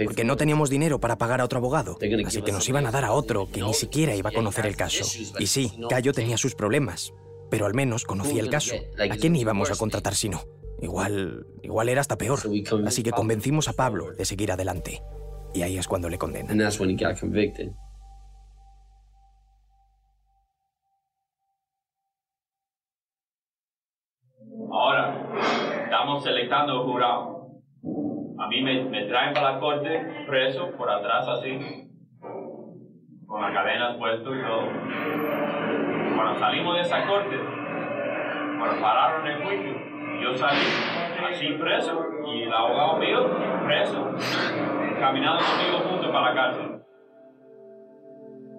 Porque 0.03 0.23
no 0.23 0.37
teníamos 0.37 0.69
dinero 0.69 0.99
para 0.99 1.17
pagar 1.17 1.41
a 1.41 1.45
otro 1.45 1.57
abogado, 1.57 1.97
así 2.25 2.41
que 2.41 2.51
nos 2.51 2.67
iban 2.69 2.85
a 2.85 2.91
dar 2.91 3.05
a 3.05 3.11
otro 3.11 3.49
que 3.51 3.61
ni 3.61 3.73
siquiera 3.73 4.15
iba 4.15 4.29
a 4.29 4.33
conocer 4.33 4.65
el 4.65 4.75
caso. 4.75 5.05
Y 5.39 5.47
sí, 5.47 5.71
Cayo 5.89 6.13
tenía 6.13 6.37
sus 6.37 6.55
problemas, 6.55 7.13
pero 7.49 7.65
al 7.65 7.73
menos 7.73 8.05
conocía 8.05 8.41
el 8.41 8.49
caso. 8.49 8.75
¿A 8.97 9.15
quién 9.17 9.35
íbamos 9.35 9.71
a 9.71 9.75
contratar 9.75 10.15
si 10.15 10.29
no? 10.29 10.43
Igual, 10.81 11.45
igual 11.61 11.89
era 11.89 12.01
hasta 12.01 12.17
peor. 12.17 12.39
Así 12.85 13.03
que 13.03 13.11
convencimos 13.11 13.67
a 13.67 13.73
Pablo 13.73 14.13
de 14.13 14.25
seguir 14.25 14.51
adelante. 14.51 15.01
Y 15.53 15.61
ahí 15.63 15.77
es 15.77 15.87
cuando 15.87 16.09
le 16.09 16.17
condenan. 16.17 16.51
Ahora, 24.71 25.15
estamos 25.83 26.23
selectando 26.23 26.83
jurado. 26.85 27.49
A 28.37 28.47
mí 28.47 28.61
me, 28.61 28.83
me 28.85 29.05
traen 29.05 29.33
para 29.33 29.53
la 29.53 29.59
corte 29.59 30.25
preso 30.27 30.71
por 30.77 30.89
atrás 30.89 31.27
así, 31.27 31.89
con 33.27 33.41
las 33.41 33.53
cadenas 33.53 33.97
puestas 33.97 34.33
y 34.33 34.41
todo. 34.41 36.15
Cuando 36.15 36.39
salimos 36.39 36.75
de 36.75 36.81
esa 36.81 37.07
corte, 37.07 37.35
cuando 38.59 38.81
pararon 38.81 39.27
el 39.27 39.43
juicio, 39.43 39.73
yo 40.21 40.37
salí 40.37 40.99
así 41.31 41.47
preso 41.53 42.05
y 42.25 42.43
el 42.43 42.53
abogado 42.53 42.97
mío 42.97 43.29
preso, 43.65 44.11
caminando 44.99 45.43
conmigo 45.43 45.89
juntos 45.89 46.11
para 46.11 46.29
la 46.29 46.35
cárcel. 46.35 46.81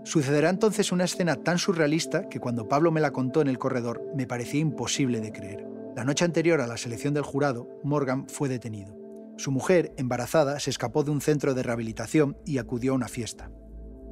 Sucederá 0.04 0.48
entonces 0.48 0.92
una 0.92 1.04
escena 1.04 1.36
tan 1.36 1.58
surrealista 1.58 2.28
que 2.28 2.40
cuando 2.40 2.68
Pablo 2.68 2.90
me 2.90 3.00
la 3.00 3.10
contó 3.10 3.42
en 3.42 3.48
el 3.48 3.58
corredor 3.58 4.02
me 4.16 4.26
parecía 4.26 4.60
imposible 4.60 5.20
de 5.20 5.32
creer. 5.32 5.66
La 5.94 6.04
noche 6.04 6.24
anterior 6.24 6.60
a 6.60 6.66
la 6.66 6.76
selección 6.76 7.14
del 7.14 7.22
jurado, 7.22 7.68
Morgan 7.84 8.26
fue 8.28 8.48
detenido. 8.48 8.96
Su 9.36 9.50
mujer, 9.50 9.92
embarazada, 9.96 10.58
se 10.60 10.70
escapó 10.70 11.04
de 11.04 11.10
un 11.10 11.20
centro 11.20 11.54
de 11.54 11.62
rehabilitación 11.62 12.36
y 12.46 12.58
acudió 12.58 12.92
a 12.92 12.94
una 12.96 13.08
fiesta. 13.08 13.50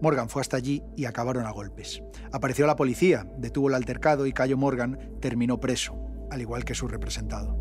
Morgan 0.01 0.29
fue 0.29 0.43
hasta 0.43 0.57
allí 0.57 0.83
y 0.97 1.07
acabaron 1.07 1.47
a 1.47 1.51
golpes. 1.51 2.03
Apareció 2.33 2.67
la 2.67 2.77
policía, 2.77 3.27
detuvo 3.37 3.69
el 3.69 3.75
altercado 3.75 4.27
y 4.27 4.33
Cayo 4.33 4.57
Morgan 4.57 4.99
terminó 5.21 5.59
preso, 5.59 5.99
al 6.31 6.41
igual 6.41 6.65
que 6.65 6.75
su 6.75 6.89
representado. 6.89 7.57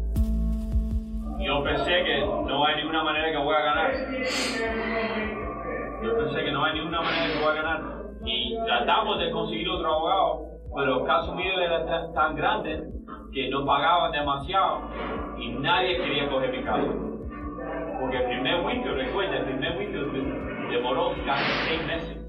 Yo 1.39 1.63
pensé 1.63 1.91
que 2.03 2.16
no 2.57 2.65
hay 2.65 2.75
ninguna 2.77 3.03
manera 3.03 3.31
que 3.31 3.37
voy 3.37 3.53
a 3.53 3.59
ganar. 3.59 3.91
Yo 6.01 6.17
pensé 6.17 6.43
que 6.43 6.51
no 6.51 6.65
hay 6.65 6.73
ninguna 6.73 7.01
manera 7.01 7.33
que 7.33 7.39
voy 7.39 7.51
a 7.51 7.61
ganar. 7.61 7.81
Y 8.25 8.57
tratamos 8.65 9.19
de 9.19 9.31
conseguir 9.31 9.69
otro 9.69 9.93
abogado, 9.93 10.41
pero 10.75 10.99
el 10.99 11.05
caso 11.05 11.35
mío 11.35 11.51
era 11.59 11.85
tan, 12.13 12.35
grande 12.35 12.83
que 13.31 13.49
no 13.49 13.63
pagaban 13.63 14.11
demasiado 14.11 14.81
y 15.37 15.49
nadie 15.49 15.97
quería 15.97 16.29
coger 16.29 16.51
mi 16.51 16.63
caso. 16.63 16.93
Porque 17.99 18.17
el 18.17 18.25
primer 18.25 18.63
juicio, 18.63 18.95
recuerda, 18.95 19.37
el 19.37 19.45
primer 19.45 19.75
juicio 19.75 20.01
demoró 20.71 21.11
casi 21.25 21.51
seis 21.67 21.85
meses. 21.85 22.25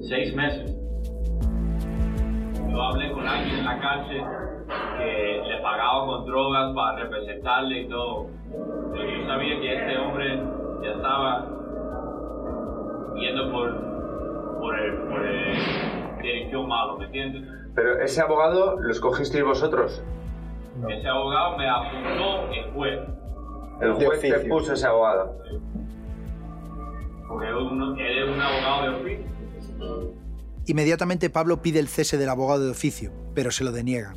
Seis 0.00 0.34
meses. 0.34 0.81
Yo 2.72 2.82
hablé 2.82 3.12
con 3.12 3.26
alguien 3.28 3.58
en 3.58 3.64
la 3.64 3.78
cárcel 3.80 4.22
que 4.98 5.42
le 5.46 5.58
pagaba 5.62 6.06
con 6.06 6.24
drogas 6.26 6.74
para 6.74 6.98
representarle 7.04 7.82
y 7.82 7.88
todo. 7.88 8.26
Pero 8.92 9.08
yo 9.10 9.26
sabía 9.26 9.60
que 9.60 9.74
este 9.76 9.98
hombre 9.98 10.42
ya 10.82 10.90
estaba 10.92 11.46
yendo 13.16 13.52
por, 13.52 14.58
por 14.60 14.78
el, 14.78 14.96
por 15.02 15.26
el 15.26 15.56
dirección 16.22 16.66
malo, 16.68 16.96
¿me 16.98 17.06
entiendes? 17.06 17.42
Pero 17.74 17.98
ese 18.00 18.20
abogado 18.22 18.78
lo 18.80 18.90
escogisteis 18.90 19.44
vosotros. 19.44 20.02
Ese 20.88 21.08
abogado 21.08 21.58
me 21.58 21.68
apuntó 21.68 22.52
el 22.52 22.70
juez. 22.72 23.00
El 23.80 23.92
juez 23.94 24.20
te 24.20 24.48
puso 24.48 24.72
ese 24.74 24.86
abogado. 24.86 25.34
Porque 27.28 27.48
es 27.48 27.54
un- 27.54 27.98
él 27.98 28.18
es 28.18 28.28
un 28.34 28.40
abogado 28.40 28.82
de 28.82 28.88
oficio. 28.96 30.21
Inmediatamente 30.66 31.28
Pablo 31.28 31.60
pide 31.60 31.80
el 31.80 31.88
cese 31.88 32.18
del 32.18 32.28
abogado 32.28 32.64
de 32.64 32.70
oficio, 32.70 33.12
pero 33.34 33.50
se 33.50 33.64
lo 33.64 33.72
deniegan. 33.72 34.16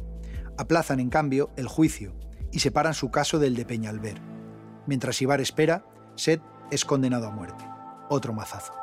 Aplazan, 0.57 0.99
en 0.99 1.09
cambio, 1.09 1.49
el 1.57 1.67
juicio 1.67 2.13
y 2.51 2.59
separan 2.59 2.93
su 2.93 3.09
caso 3.09 3.39
del 3.39 3.55
de 3.55 3.65
Peñalver. 3.65 4.15
Mientras 4.85 5.21
Ibar 5.21 5.41
espera, 5.41 5.83
Seth 6.15 6.41
es 6.71 6.85
condenado 6.85 7.27
a 7.27 7.31
muerte. 7.31 7.65
Otro 8.09 8.31
mazazo. 8.31 8.73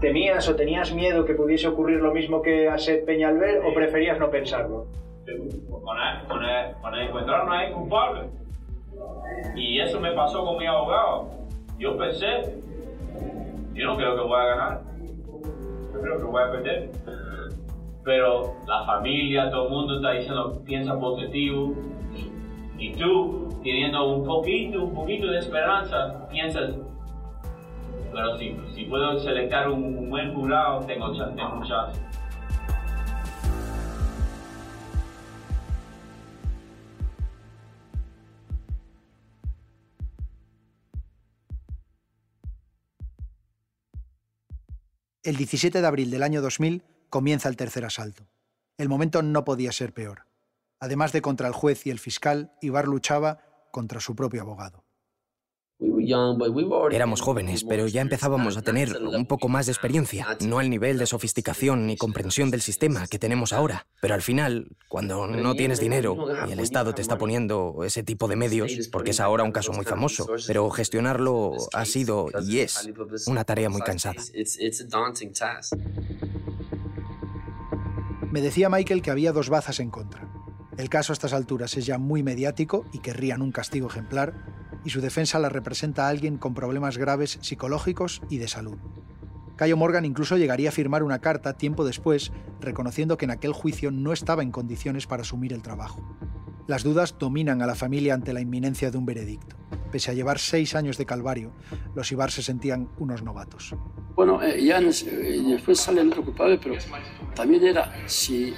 ¿Temías 0.00 0.48
o 0.48 0.56
tenías 0.56 0.94
miedo 0.94 1.26
que 1.26 1.34
pudiese 1.34 1.68
ocurrir 1.68 2.00
lo 2.00 2.14
mismo 2.14 2.40
que 2.40 2.68
a 2.68 2.78
Seth 2.78 3.04
Peñalver 3.04 3.62
o 3.66 3.74
preferías 3.74 4.18
no 4.18 4.30
pensarlo? 4.30 4.86
Con 5.26 5.98
él, 5.98 6.26
con 6.26 6.42
él, 6.42 6.74
con 6.80 6.94
él 6.94 7.08
encontraron 7.08 7.52
a 7.52 7.66
él 7.66 7.74
culpable. 7.74 8.30
Y 9.54 9.78
eso 9.78 10.00
me 10.00 10.12
pasó 10.12 10.42
con 10.42 10.56
mi 10.56 10.66
abogado. 10.66 11.28
Yo 11.78 11.98
pensé, 11.98 12.54
yo 13.80 13.86
no 13.86 13.96
creo 13.96 14.14
que 14.14 14.22
voy 14.22 14.40
a 14.40 14.44
ganar. 14.44 14.82
Yo 15.94 16.00
creo 16.00 16.16
que 16.18 16.24
voy 16.24 16.42
a 16.42 16.50
perder. 16.50 16.90
Pero 18.04 18.54
la 18.66 18.84
familia, 18.84 19.50
todo 19.50 19.66
el 19.66 19.70
mundo 19.70 19.96
está 19.96 20.12
diciendo, 20.12 20.62
piensa 20.66 20.98
positivo. 21.00 21.74
Y 22.78 22.92
tú, 22.92 23.48
teniendo 23.62 24.16
un 24.16 24.24
poquito, 24.26 24.84
un 24.84 24.94
poquito 24.94 25.28
de 25.28 25.38
esperanza, 25.38 26.28
piensas, 26.30 26.74
pero 28.12 28.36
si, 28.36 28.84
puedo 28.88 29.18
selectar 29.18 29.70
un, 29.70 30.10
buen 30.10 30.34
jurado, 30.34 30.80
tengo, 30.86 31.12
tengo 31.12 31.62
chance. 31.64 32.00
El 45.22 45.36
17 45.36 45.82
de 45.82 45.86
abril 45.86 46.10
del 46.10 46.22
año 46.22 46.40
2000 46.40 46.82
comienza 47.10 47.50
el 47.50 47.56
tercer 47.56 47.84
asalto. 47.84 48.26
El 48.78 48.88
momento 48.88 49.20
no 49.20 49.44
podía 49.44 49.70
ser 49.70 49.92
peor. 49.92 50.26
Además 50.78 51.12
de 51.12 51.20
contra 51.20 51.46
el 51.46 51.52
juez 51.52 51.86
y 51.86 51.90
el 51.90 51.98
fiscal, 51.98 52.54
Ibar 52.62 52.88
luchaba 52.88 53.68
contra 53.70 54.00
su 54.00 54.16
propio 54.16 54.40
abogado. 54.40 54.82
Éramos 56.90 57.20
jóvenes, 57.20 57.64
pero 57.64 57.86
ya 57.86 58.00
empezábamos 58.00 58.56
a 58.56 58.62
tener 58.62 58.96
un 58.96 59.26
poco 59.26 59.48
más 59.48 59.66
de 59.66 59.72
experiencia, 59.72 60.26
no 60.40 60.60
el 60.60 60.70
nivel 60.70 60.98
de 60.98 61.06
sofisticación 61.06 61.86
ni 61.86 61.96
comprensión 61.96 62.50
del 62.50 62.60
sistema 62.60 63.06
que 63.06 63.18
tenemos 63.18 63.52
ahora. 63.52 63.86
Pero 64.00 64.14
al 64.14 64.22
final, 64.22 64.68
cuando 64.88 65.26
no 65.26 65.54
tienes 65.54 65.80
dinero 65.80 66.16
y 66.48 66.52
el 66.52 66.60
Estado 66.60 66.94
te 66.94 67.02
está 67.02 67.18
poniendo 67.18 67.82
ese 67.84 68.02
tipo 68.02 68.28
de 68.28 68.36
medios, 68.36 68.88
porque 68.90 69.10
es 69.10 69.20
ahora 69.20 69.44
un 69.44 69.52
caso 69.52 69.72
muy 69.72 69.84
famoso, 69.84 70.26
pero 70.46 70.70
gestionarlo 70.70 71.52
ha 71.72 71.84
sido 71.84 72.28
y 72.46 72.60
es 72.60 72.90
una 73.26 73.44
tarea 73.44 73.68
muy 73.68 73.82
cansada. 73.82 74.22
Me 78.30 78.40
decía 78.40 78.68
Michael 78.68 79.02
que 79.02 79.10
había 79.10 79.32
dos 79.32 79.48
bazas 79.48 79.80
en 79.80 79.90
contra. 79.90 80.28
El 80.78 80.88
caso 80.88 81.12
a 81.12 81.14
estas 81.14 81.32
alturas 81.32 81.76
es 81.76 81.84
ya 81.84 81.98
muy 81.98 82.22
mediático 82.22 82.86
y 82.92 83.00
querrían 83.00 83.42
un 83.42 83.52
castigo 83.52 83.88
ejemplar, 83.88 84.34
y 84.84 84.90
su 84.90 85.00
defensa 85.00 85.38
la 85.38 85.48
representa 85.48 86.06
a 86.06 86.08
alguien 86.08 86.38
con 86.38 86.54
problemas 86.54 86.98
graves 86.98 87.38
psicológicos 87.42 88.22
y 88.28 88.38
de 88.38 88.48
salud. 88.48 88.78
Cayo 89.56 89.76
Morgan 89.76 90.06
incluso 90.06 90.38
llegaría 90.38 90.70
a 90.70 90.72
firmar 90.72 91.02
una 91.02 91.18
carta 91.18 91.52
tiempo 91.52 91.84
después 91.84 92.32
reconociendo 92.60 93.18
que 93.18 93.26
en 93.26 93.30
aquel 93.30 93.52
juicio 93.52 93.90
no 93.90 94.12
estaba 94.12 94.42
en 94.42 94.52
condiciones 94.52 95.06
para 95.06 95.22
asumir 95.22 95.52
el 95.52 95.60
trabajo. 95.60 96.02
Las 96.66 96.82
dudas 96.82 97.16
dominan 97.18 97.60
a 97.60 97.66
la 97.66 97.74
familia 97.74 98.14
ante 98.14 98.32
la 98.32 98.40
inminencia 98.40 98.90
de 98.90 98.96
un 98.96 99.04
veredicto. 99.04 99.56
Pese 99.90 100.12
a 100.12 100.14
llevar 100.14 100.38
seis 100.38 100.74
años 100.74 100.96
de 100.96 101.04
calvario, 101.04 101.52
los 101.94 102.10
Ibar 102.12 102.30
se 102.30 102.42
sentían 102.42 102.88
unos 102.98 103.22
novatos. 103.22 103.74
Bueno, 104.14 104.42
eh, 104.42 104.64
ya 104.64 104.78
eh, 104.78 105.42
después 105.48 105.80
sale 105.80 106.00
el 106.00 106.08
otro 106.08 106.24
culpable, 106.24 106.58
pero 106.62 106.76
también 107.34 107.64
era, 107.64 107.92
si, 108.06 108.54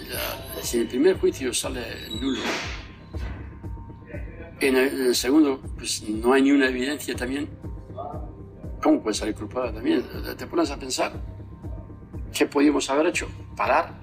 si 0.60 0.78
el 0.78 0.88
primer 0.88 1.18
juicio 1.18 1.52
sale 1.54 1.82
nulo, 2.20 2.40
en 4.68 4.76
el, 4.76 5.14
segundo, 5.14 5.60
pues 5.76 6.02
no 6.02 6.32
hay 6.32 6.42
ni 6.42 6.52
una 6.52 6.68
evidencia 6.68 7.14
también. 7.14 7.48
¿Cómo 8.82 9.02
puede 9.02 9.14
salir 9.14 9.34
culpable 9.34 9.72
también? 9.72 10.04
Te 10.36 10.46
pones 10.46 10.70
a 10.70 10.78
pensar 10.78 11.12
qué 12.32 12.46
podíamos 12.46 12.88
haber 12.90 13.06
hecho. 13.06 13.28
Parar, 13.56 13.94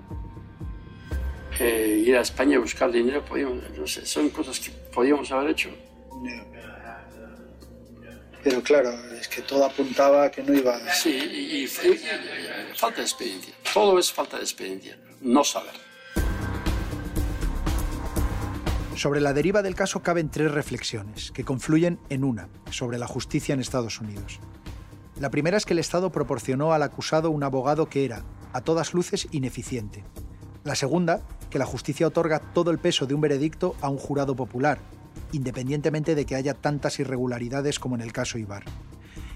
eh, 1.59 2.03
ir 2.05 2.15
a 2.15 2.21
España 2.21 2.57
a 2.57 2.59
buscar 2.59 2.91
dinero, 2.91 3.23
podíamos, 3.25 3.57
no 3.77 3.87
sé, 3.87 4.05
son 4.05 4.29
cosas 4.29 4.59
que 4.59 4.71
podíamos 4.93 5.31
haber 5.31 5.51
hecho. 5.51 5.69
Pero 8.41 8.63
claro, 8.63 8.91
es 9.19 9.27
que 9.27 9.41
todo 9.41 9.65
apuntaba 9.65 10.25
a 10.25 10.31
que 10.31 10.41
no 10.41 10.53
iba 10.53 10.75
a... 10.75 10.93
Sí, 10.93 11.11
y 11.11 11.67
falta 11.67 12.97
de 12.97 13.03
experiencia. 13.03 13.53
Todo 13.73 13.99
es 13.99 14.11
falta 14.11 14.37
de 14.37 14.43
experiencia, 14.43 14.97
no 15.21 15.43
saber. 15.43 15.88
Sobre 18.99 19.21
la 19.21 19.31
deriva 19.31 19.61
del 19.61 19.75
caso 19.75 20.01
caben 20.01 20.27
tres 20.27 20.51
reflexiones, 20.51 21.31
que 21.31 21.45
confluyen 21.45 22.01
en 22.09 22.25
una, 22.25 22.49
sobre 22.69 22.97
la 22.97 23.07
justicia 23.07 23.53
en 23.53 23.61
Estados 23.61 24.01
Unidos. 24.01 24.41
La 25.17 25.29
primera 25.29 25.55
es 25.55 25.65
que 25.65 25.71
el 25.71 25.79
Estado 25.79 26.11
proporcionó 26.11 26.73
al 26.73 26.83
acusado 26.83 27.31
un 27.31 27.41
abogado 27.43 27.87
que 27.87 28.03
era, 28.03 28.25
a 28.51 28.59
todas 28.59 28.93
luces, 28.93 29.29
ineficiente. 29.31 30.03
La 30.65 30.75
segunda, 30.75 31.21
que 31.49 31.59
la 31.59 31.65
justicia 31.65 32.07
otorga 32.07 32.39
todo 32.39 32.71
el 32.71 32.77
peso 32.77 33.05
de 33.05 33.13
un 33.13 33.21
veredicto 33.21 33.73
a 33.79 33.87
un 33.87 33.97
jurado 33.97 34.35
popular, 34.35 34.79
independientemente 35.31 36.13
de 36.13 36.25
que 36.25 36.35
haya 36.35 36.53
tantas 36.53 36.99
irregularidades 36.99 37.79
como 37.79 37.95
en 37.95 38.01
el 38.01 38.11
caso 38.11 38.37
Ibar. 38.37 38.65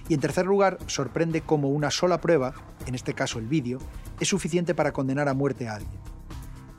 Y 0.10 0.14
en 0.14 0.20
tercer 0.20 0.46
lugar, 0.46 0.78
sorprende 0.88 1.40
cómo 1.40 1.70
una 1.70 1.90
sola 1.90 2.20
prueba, 2.20 2.54
en 2.86 2.96
este 2.96 3.14
caso 3.14 3.40
el 3.40 3.48
vídeo, 3.48 3.80
es 4.20 4.28
suficiente 4.28 4.76
para 4.76 4.92
condenar 4.92 5.30
a 5.30 5.34
muerte 5.34 5.70
a 5.70 5.76
alguien. 5.76 6.13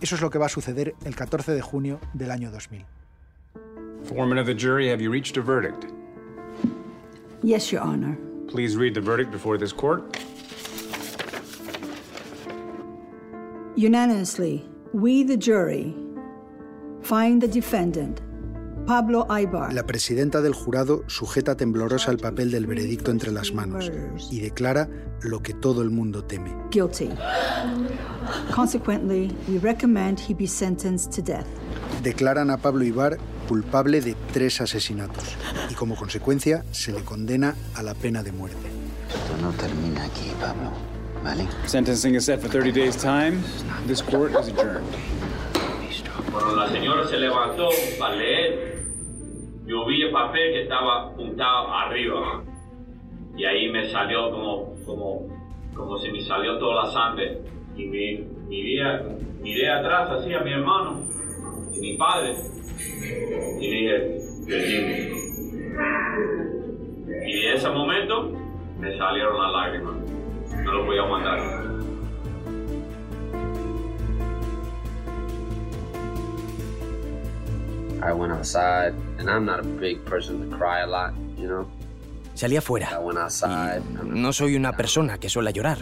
Eso 0.05 0.17
es 0.17 0.21
lo 0.21 0.29
que 0.29 0.39
va 0.39 0.45
a 0.45 0.51
suceder 0.51 0.95
el 1.07 1.17
14 1.17 1.53
de 1.53 1.63
junio 1.63 1.99
del 2.13 2.31
año 2.31 2.51
2000. 2.51 2.85
Foreman 4.05 4.37
of 4.37 4.45
the 4.45 4.53
jury, 4.53 4.91
have 4.91 5.01
you 5.01 5.11
reached 5.11 5.39
a 5.39 5.41
verdict? 5.41 5.87
Yes, 7.43 7.73
Your 7.73 7.81
Honor. 7.81 8.15
Please 8.47 8.77
read 8.77 8.93
the 8.93 9.01
verdict 9.01 9.31
before 9.31 9.57
this 9.57 9.73
court. 9.73 10.03
Unanimously, 13.77 14.67
we, 14.93 15.23
the 15.23 15.39
jury, 15.39 15.95
find 17.01 17.41
the 17.41 17.49
defendant 17.49 18.21
Pablo 18.87 19.27
Aybar. 19.31 19.73
La 19.73 19.87
presidenta 19.87 20.43
del 20.43 20.53
jurado 20.53 21.05
sujeta 21.07 21.57
temblorosa 21.57 22.11
el 22.11 22.19
papel 22.19 22.51
del 22.51 22.67
veredicto 22.67 23.11
entre 23.11 23.33
las 23.33 23.55
manos 23.55 23.91
y 24.31 24.41
declara 24.41 24.89
lo 25.23 25.43
que 25.43 25.55
todo 25.55 25.81
el 25.81 25.91
mundo 25.91 26.25
teme. 26.25 26.55
Guilty. 26.71 27.09
Consequently, 28.55 29.35
we 29.49 29.59
recommend 29.59 30.21
he 30.21 30.35
be 30.35 30.47
sentenced 30.47 31.13
to 31.15 31.23
death. 31.23 31.47
Declaran 32.03 32.51
a 32.51 32.59
Pablo 32.59 32.85
Ibar 32.85 33.17
culpable 33.49 34.03
de 34.03 34.15
tres 34.33 34.61
asesinatos 34.61 35.25
y 35.71 35.75
como 35.75 35.97
consecuencia 35.97 36.65
se 36.71 36.93
le 36.93 37.03
condena 37.05 37.55
a 37.75 37.83
la 37.83 37.95
pena 37.95 38.23
de 38.23 38.33
muerte. 38.33 38.69
Esto 39.09 39.37
no 39.41 39.51
termina 39.53 40.05
aquí, 40.05 40.31
Pablo. 40.39 40.73
¿Vale? 41.23 41.49
Sentencing 41.67 42.17
is 42.17 42.27
set 42.27 42.39
for 42.41 42.51
30 42.51 42.71
days 42.73 42.97
time. 42.97 43.43
This 43.87 44.03
court 44.03 44.33
is 44.33 44.49
adjourned. 44.49 44.85
Cuando 46.31 46.57
la 46.57 46.69
señora 46.69 47.07
se 47.09 47.17
levantó 47.17 47.69
para 47.99 48.17
leer, 48.17 48.74
yo 49.67 49.87
vi 49.87 50.03
el 50.03 50.13
papel 50.13 50.53
que 50.53 50.63
estaba 50.63 51.05
apuntado 51.09 51.73
arriba. 51.73 52.43
Y 53.37 53.45
ahí 53.45 53.69
me 53.71 53.89
salió 53.91 54.31
como, 54.31 54.75
como, 54.85 55.29
como 55.75 55.99
si 55.99 56.11
me 56.11 56.21
salió 56.23 56.59
toda 56.59 56.85
la 56.85 56.91
sangre. 56.93 57.41
Y 57.77 57.87
me, 57.87 58.25
miré, 58.49 59.03
miré 59.41 59.71
atrás 59.71 60.11
así 60.11 60.33
a 60.33 60.41
mi 60.41 60.53
hermano 60.53 61.03
y 61.75 61.81
mi 61.81 61.97
padre. 61.97 62.35
Y 63.61 63.71
dije, 63.71 64.19
Y 67.27 67.47
en 67.47 67.53
ese 67.55 67.71
momento 67.71 68.31
me 68.79 68.97
salieron 68.97 69.43
las 69.43 69.53
lágrimas. 69.53 69.95
No 70.63 70.73
lo 70.73 70.85
voy 70.85 70.99
a 70.99 71.03
aguantar. 71.03 71.74
I 78.05 78.13
went 78.13 78.33
outside, 78.33 78.93
and 79.19 79.31
I'm 79.31 79.47
not 79.47 79.61
a 79.61 79.63
big 79.63 80.05
person 80.05 80.49
to 80.49 80.57
cry 80.57 80.83
a 80.83 80.87
lot, 80.87 81.15
you 81.39 81.47
know. 81.49 81.67
Salí 82.35 82.57
afuera. 82.57 83.01
Y 83.01 84.05
no 84.05 84.33
soy 84.33 84.57
una 84.57 84.73
persona 84.73 85.19
que 85.19 85.29
suele 85.29 85.53
llorar, 85.53 85.79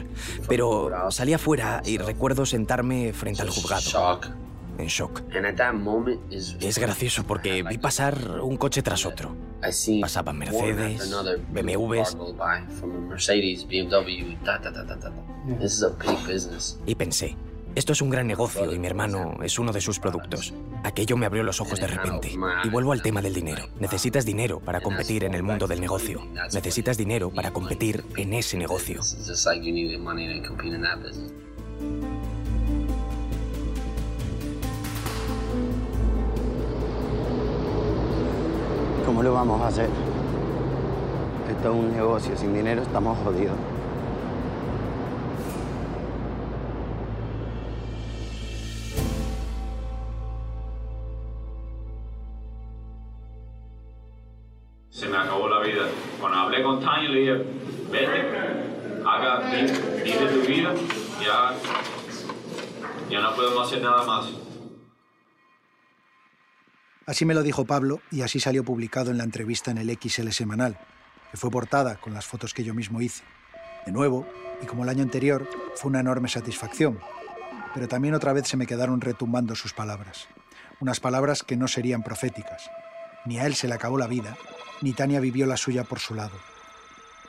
pero 0.47 0.91
salí 1.11 1.33
afuera 1.33 1.83
y 1.85 1.97
recuerdo 1.97 2.45
sentarme 2.45 3.13
frente 3.15 3.41
al 3.43 3.49
juzgado. 3.49 4.21
En 4.79 4.87
shock. 4.87 5.23
Es 6.61 6.79
gracioso 6.79 7.25
porque 7.25 7.63
vi 7.63 7.79
pasar 7.79 8.41
un 8.43 8.57
coche 8.57 8.83
tras 8.83 9.05
otro. 9.07 9.35
Pasaban 10.01 10.39
Mercedes, 10.39 11.11
BMWs. 11.51 12.17
Y 16.87 16.95
pensé, 16.95 17.37
esto 17.75 17.95
es 17.95 18.03
un 18.03 18.11
gran 18.11 18.27
negocio 18.27 18.71
y 18.73 18.79
mi 18.79 18.87
hermano 18.87 19.39
es 19.43 19.59
uno 19.59 19.73
de 19.73 19.81
sus 19.81 19.99
productos. 19.99 20.53
Aquello 20.85 21.17
me 21.17 21.25
abrió 21.25 21.43
los 21.43 21.61
ojos 21.61 21.81
de 21.81 21.87
repente. 21.87 22.31
Y 22.65 22.69
vuelvo 22.69 22.93
al 22.93 23.01
tema 23.01 23.23
del 23.23 23.33
dinero. 23.33 23.67
Necesitas 23.81 24.27
dinero 24.27 24.61
para 24.61 24.81
competir 24.81 25.25
en 25.25 25.35
el 25.35 25.43
mundo 25.43 25.67
del 25.67 25.81
negocio. 25.81 26.21
Necesitas 26.53 26.99
dinero 26.99 27.31
para 27.31 27.51
competir 27.51 28.05
en 28.17 28.35
ese 28.35 28.59
negocio. 28.59 29.01
¿Cómo 39.07 39.23
lo 39.23 39.33
vamos 39.33 39.63
a 39.63 39.69
hacer? 39.69 39.89
Esto 41.51 41.73
es 41.73 41.79
un 41.79 41.93
negocio. 41.93 42.37
Sin 42.37 42.53
dinero 42.53 42.83
estamos 42.83 43.19
jodidos. 43.25 43.57
Se 55.03 55.09
me 55.09 55.19
acabó 55.19 55.49
la 55.49 55.59
vida. 55.59 55.89
Cuando 56.21 56.39
hablé 56.39 56.63
con 56.63 56.81
Tanya 56.81 57.09
le 57.09 57.19
dije, 57.19 57.45
vete, 57.91 59.03
haga, 59.05 59.51
vive 59.51 60.27
tu 60.29 60.47
vida, 60.47 60.73
ya, 61.21 61.55
ya 63.11 63.21
no 63.21 63.35
podemos 63.35 63.67
hacer 63.67 63.83
nada 63.83 64.05
más. 64.05 64.27
Así 67.05 67.25
me 67.25 67.35
lo 67.35 67.43
dijo 67.43 67.65
Pablo 67.65 68.01
y 68.13 68.23
así 68.23 68.39
salió 68.39 68.63
publicado 68.63 69.11
en 69.11 69.19
la 69.19 69.25
entrevista 69.25 69.73
en 69.73 69.79
el 69.79 69.91
XL 69.91 70.29
semanal, 70.29 70.79
que 71.33 71.37
fue 71.37 71.51
portada 71.51 71.97
con 71.97 72.15
las 72.15 72.27
fotos 72.27 72.55
que 72.55 72.63
yo 72.63 72.73
mismo 72.73 73.01
hice. 73.01 73.25
De 73.85 73.91
nuevo, 73.91 74.25
y 74.63 74.67
como 74.67 74.85
el 74.85 74.89
año 74.89 75.03
anterior, 75.03 75.49
fue 75.75 75.89
una 75.89 75.99
enorme 75.99 76.29
satisfacción, 76.29 77.01
pero 77.75 77.89
también 77.89 78.15
otra 78.15 78.33
vez 78.33 78.47
se 78.47 78.57
me 78.57 78.69
quedaron 78.69 79.01
retumbando 79.01 79.57
sus 79.57 79.73
palabras, 79.73 80.29
unas 80.79 81.01
palabras 81.01 81.43
que 81.43 81.57
no 81.57 81.67
serían 81.67 82.05
proféticas. 82.05 82.71
Ni 83.25 83.39
a 83.39 83.47
él 83.47 83.55
se 83.55 83.69
le 83.69 83.75
acabó 83.75 83.99
la 83.99 84.07
vida, 84.07 84.37
ni 84.81 84.93
Tania 84.93 85.21
vivió 85.21 85.47
la 85.47 85.57
suya 85.57 85.85
por 85.85 86.01
su 86.01 86.15
lado. 86.15 86.37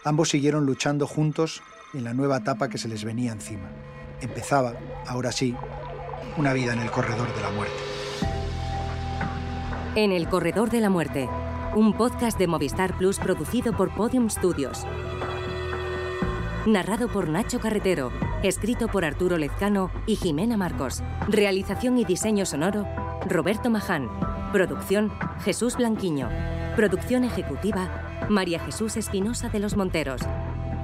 Ambos 0.03 0.29
siguieron 0.29 0.65
luchando 0.65 1.07
juntos 1.07 1.61
en 1.93 2.03
la 2.03 2.13
nueva 2.13 2.37
etapa 2.37 2.67
que 2.67 2.77
se 2.77 2.87
les 2.87 3.03
venía 3.03 3.31
encima. 3.31 3.69
Empezaba, 4.21 4.73
ahora 5.07 5.31
sí, 5.31 5.55
una 6.37 6.53
vida 6.53 6.73
en 6.73 6.79
el 6.79 6.89
corredor 6.89 7.33
de 7.33 7.41
la 7.41 7.49
muerte. 7.51 7.77
En 9.95 10.11
el 10.11 10.27
corredor 10.27 10.71
de 10.71 10.81
la 10.81 10.89
muerte, 10.89 11.29
un 11.75 11.93
podcast 11.93 12.39
de 12.39 12.47
Movistar 12.47 12.97
Plus 12.97 13.19
producido 13.19 13.77
por 13.77 13.93
Podium 13.93 14.29
Studios. 14.29 14.85
Narrado 16.65 17.09
por 17.09 17.29
Nacho 17.29 17.59
Carretero, 17.59 18.11
escrito 18.41 18.87
por 18.87 19.05
Arturo 19.05 19.37
Lezcano 19.37 19.91
y 20.07 20.15
Jimena 20.15 20.57
Marcos. 20.57 21.03
Realización 21.27 21.97
y 21.97 22.05
diseño 22.05 22.45
sonoro, 22.45 22.87
Roberto 23.27 23.69
Maján. 23.69 24.09
Producción, 24.53 25.11
Jesús 25.43 25.77
Blanquiño. 25.77 26.29
Producción 26.75 27.23
ejecutiva, 27.23 27.89
María 28.29 28.59
Jesús 28.59 28.97
Espinosa 28.97 29.49
de 29.49 29.57
los 29.57 29.75
Monteros. 29.75 30.21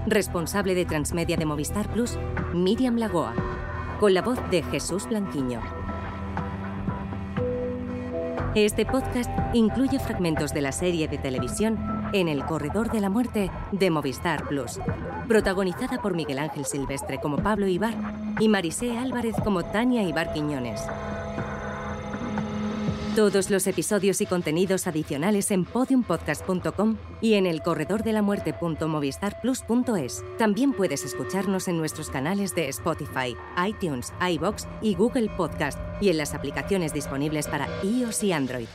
Responsable 0.07 0.73
de 0.73 0.85
Transmedia 0.85 1.37
de 1.37 1.45
Movistar 1.45 1.87
Plus, 1.93 2.17
Miriam 2.51 2.97
Lagoa. 2.97 3.35
Con 3.99 4.15
la 4.15 4.23
voz 4.23 4.39
de 4.49 4.63
Jesús 4.63 5.07
Blanquiño. 5.07 5.61
Este 8.55 8.87
podcast 8.87 9.29
incluye 9.53 9.99
fragmentos 9.99 10.51
de 10.51 10.61
la 10.61 10.71
serie 10.71 11.07
de 11.07 11.19
televisión 11.19 11.77
En 12.11 12.27
el 12.27 12.43
Corredor 12.45 12.89
de 12.89 13.01
la 13.01 13.11
Muerte 13.11 13.51
de 13.71 13.91
Movistar 13.91 14.47
Plus, 14.47 14.79
protagonizada 15.27 16.01
por 16.01 16.15
Miguel 16.15 16.39
Ángel 16.39 16.65
Silvestre 16.65 17.19
como 17.21 17.37
Pablo 17.37 17.67
Ibar 17.67 17.93
y 18.39 18.47
Marisé 18.47 18.97
Álvarez 18.97 19.35
como 19.43 19.61
Tania 19.61 20.01
Ibar 20.01 20.33
Quiñones. 20.33 20.81
Todos 23.15 23.49
los 23.49 23.65
episodios 23.65 24.21
y 24.21 24.27
contenidos 24.27 24.85
adicionales 24.85 25.49
en 25.51 25.65
podiumpodcast.com 25.65 26.97
y 27.21 27.33
en 27.33 27.47
el 27.47 27.61
corredordelamuerte.movistarplus.es. 27.61 30.23
También 30.37 30.73
puedes 30.73 31.03
escucharnos 31.03 31.67
en 31.67 31.77
nuestros 31.77 32.09
canales 32.09 32.53
de 32.53 32.69
Spotify, 32.69 33.35
iTunes, 33.67 34.13
iBox 34.21 34.67
y 34.81 34.93
Google 34.93 35.29
Podcast 35.35 35.79
y 35.99 36.09
en 36.09 36.17
las 36.17 36.35
aplicaciones 36.35 36.93
disponibles 36.93 37.47
para 37.47 37.67
iOS 37.83 38.23
y 38.23 38.31
Android. 38.31 38.67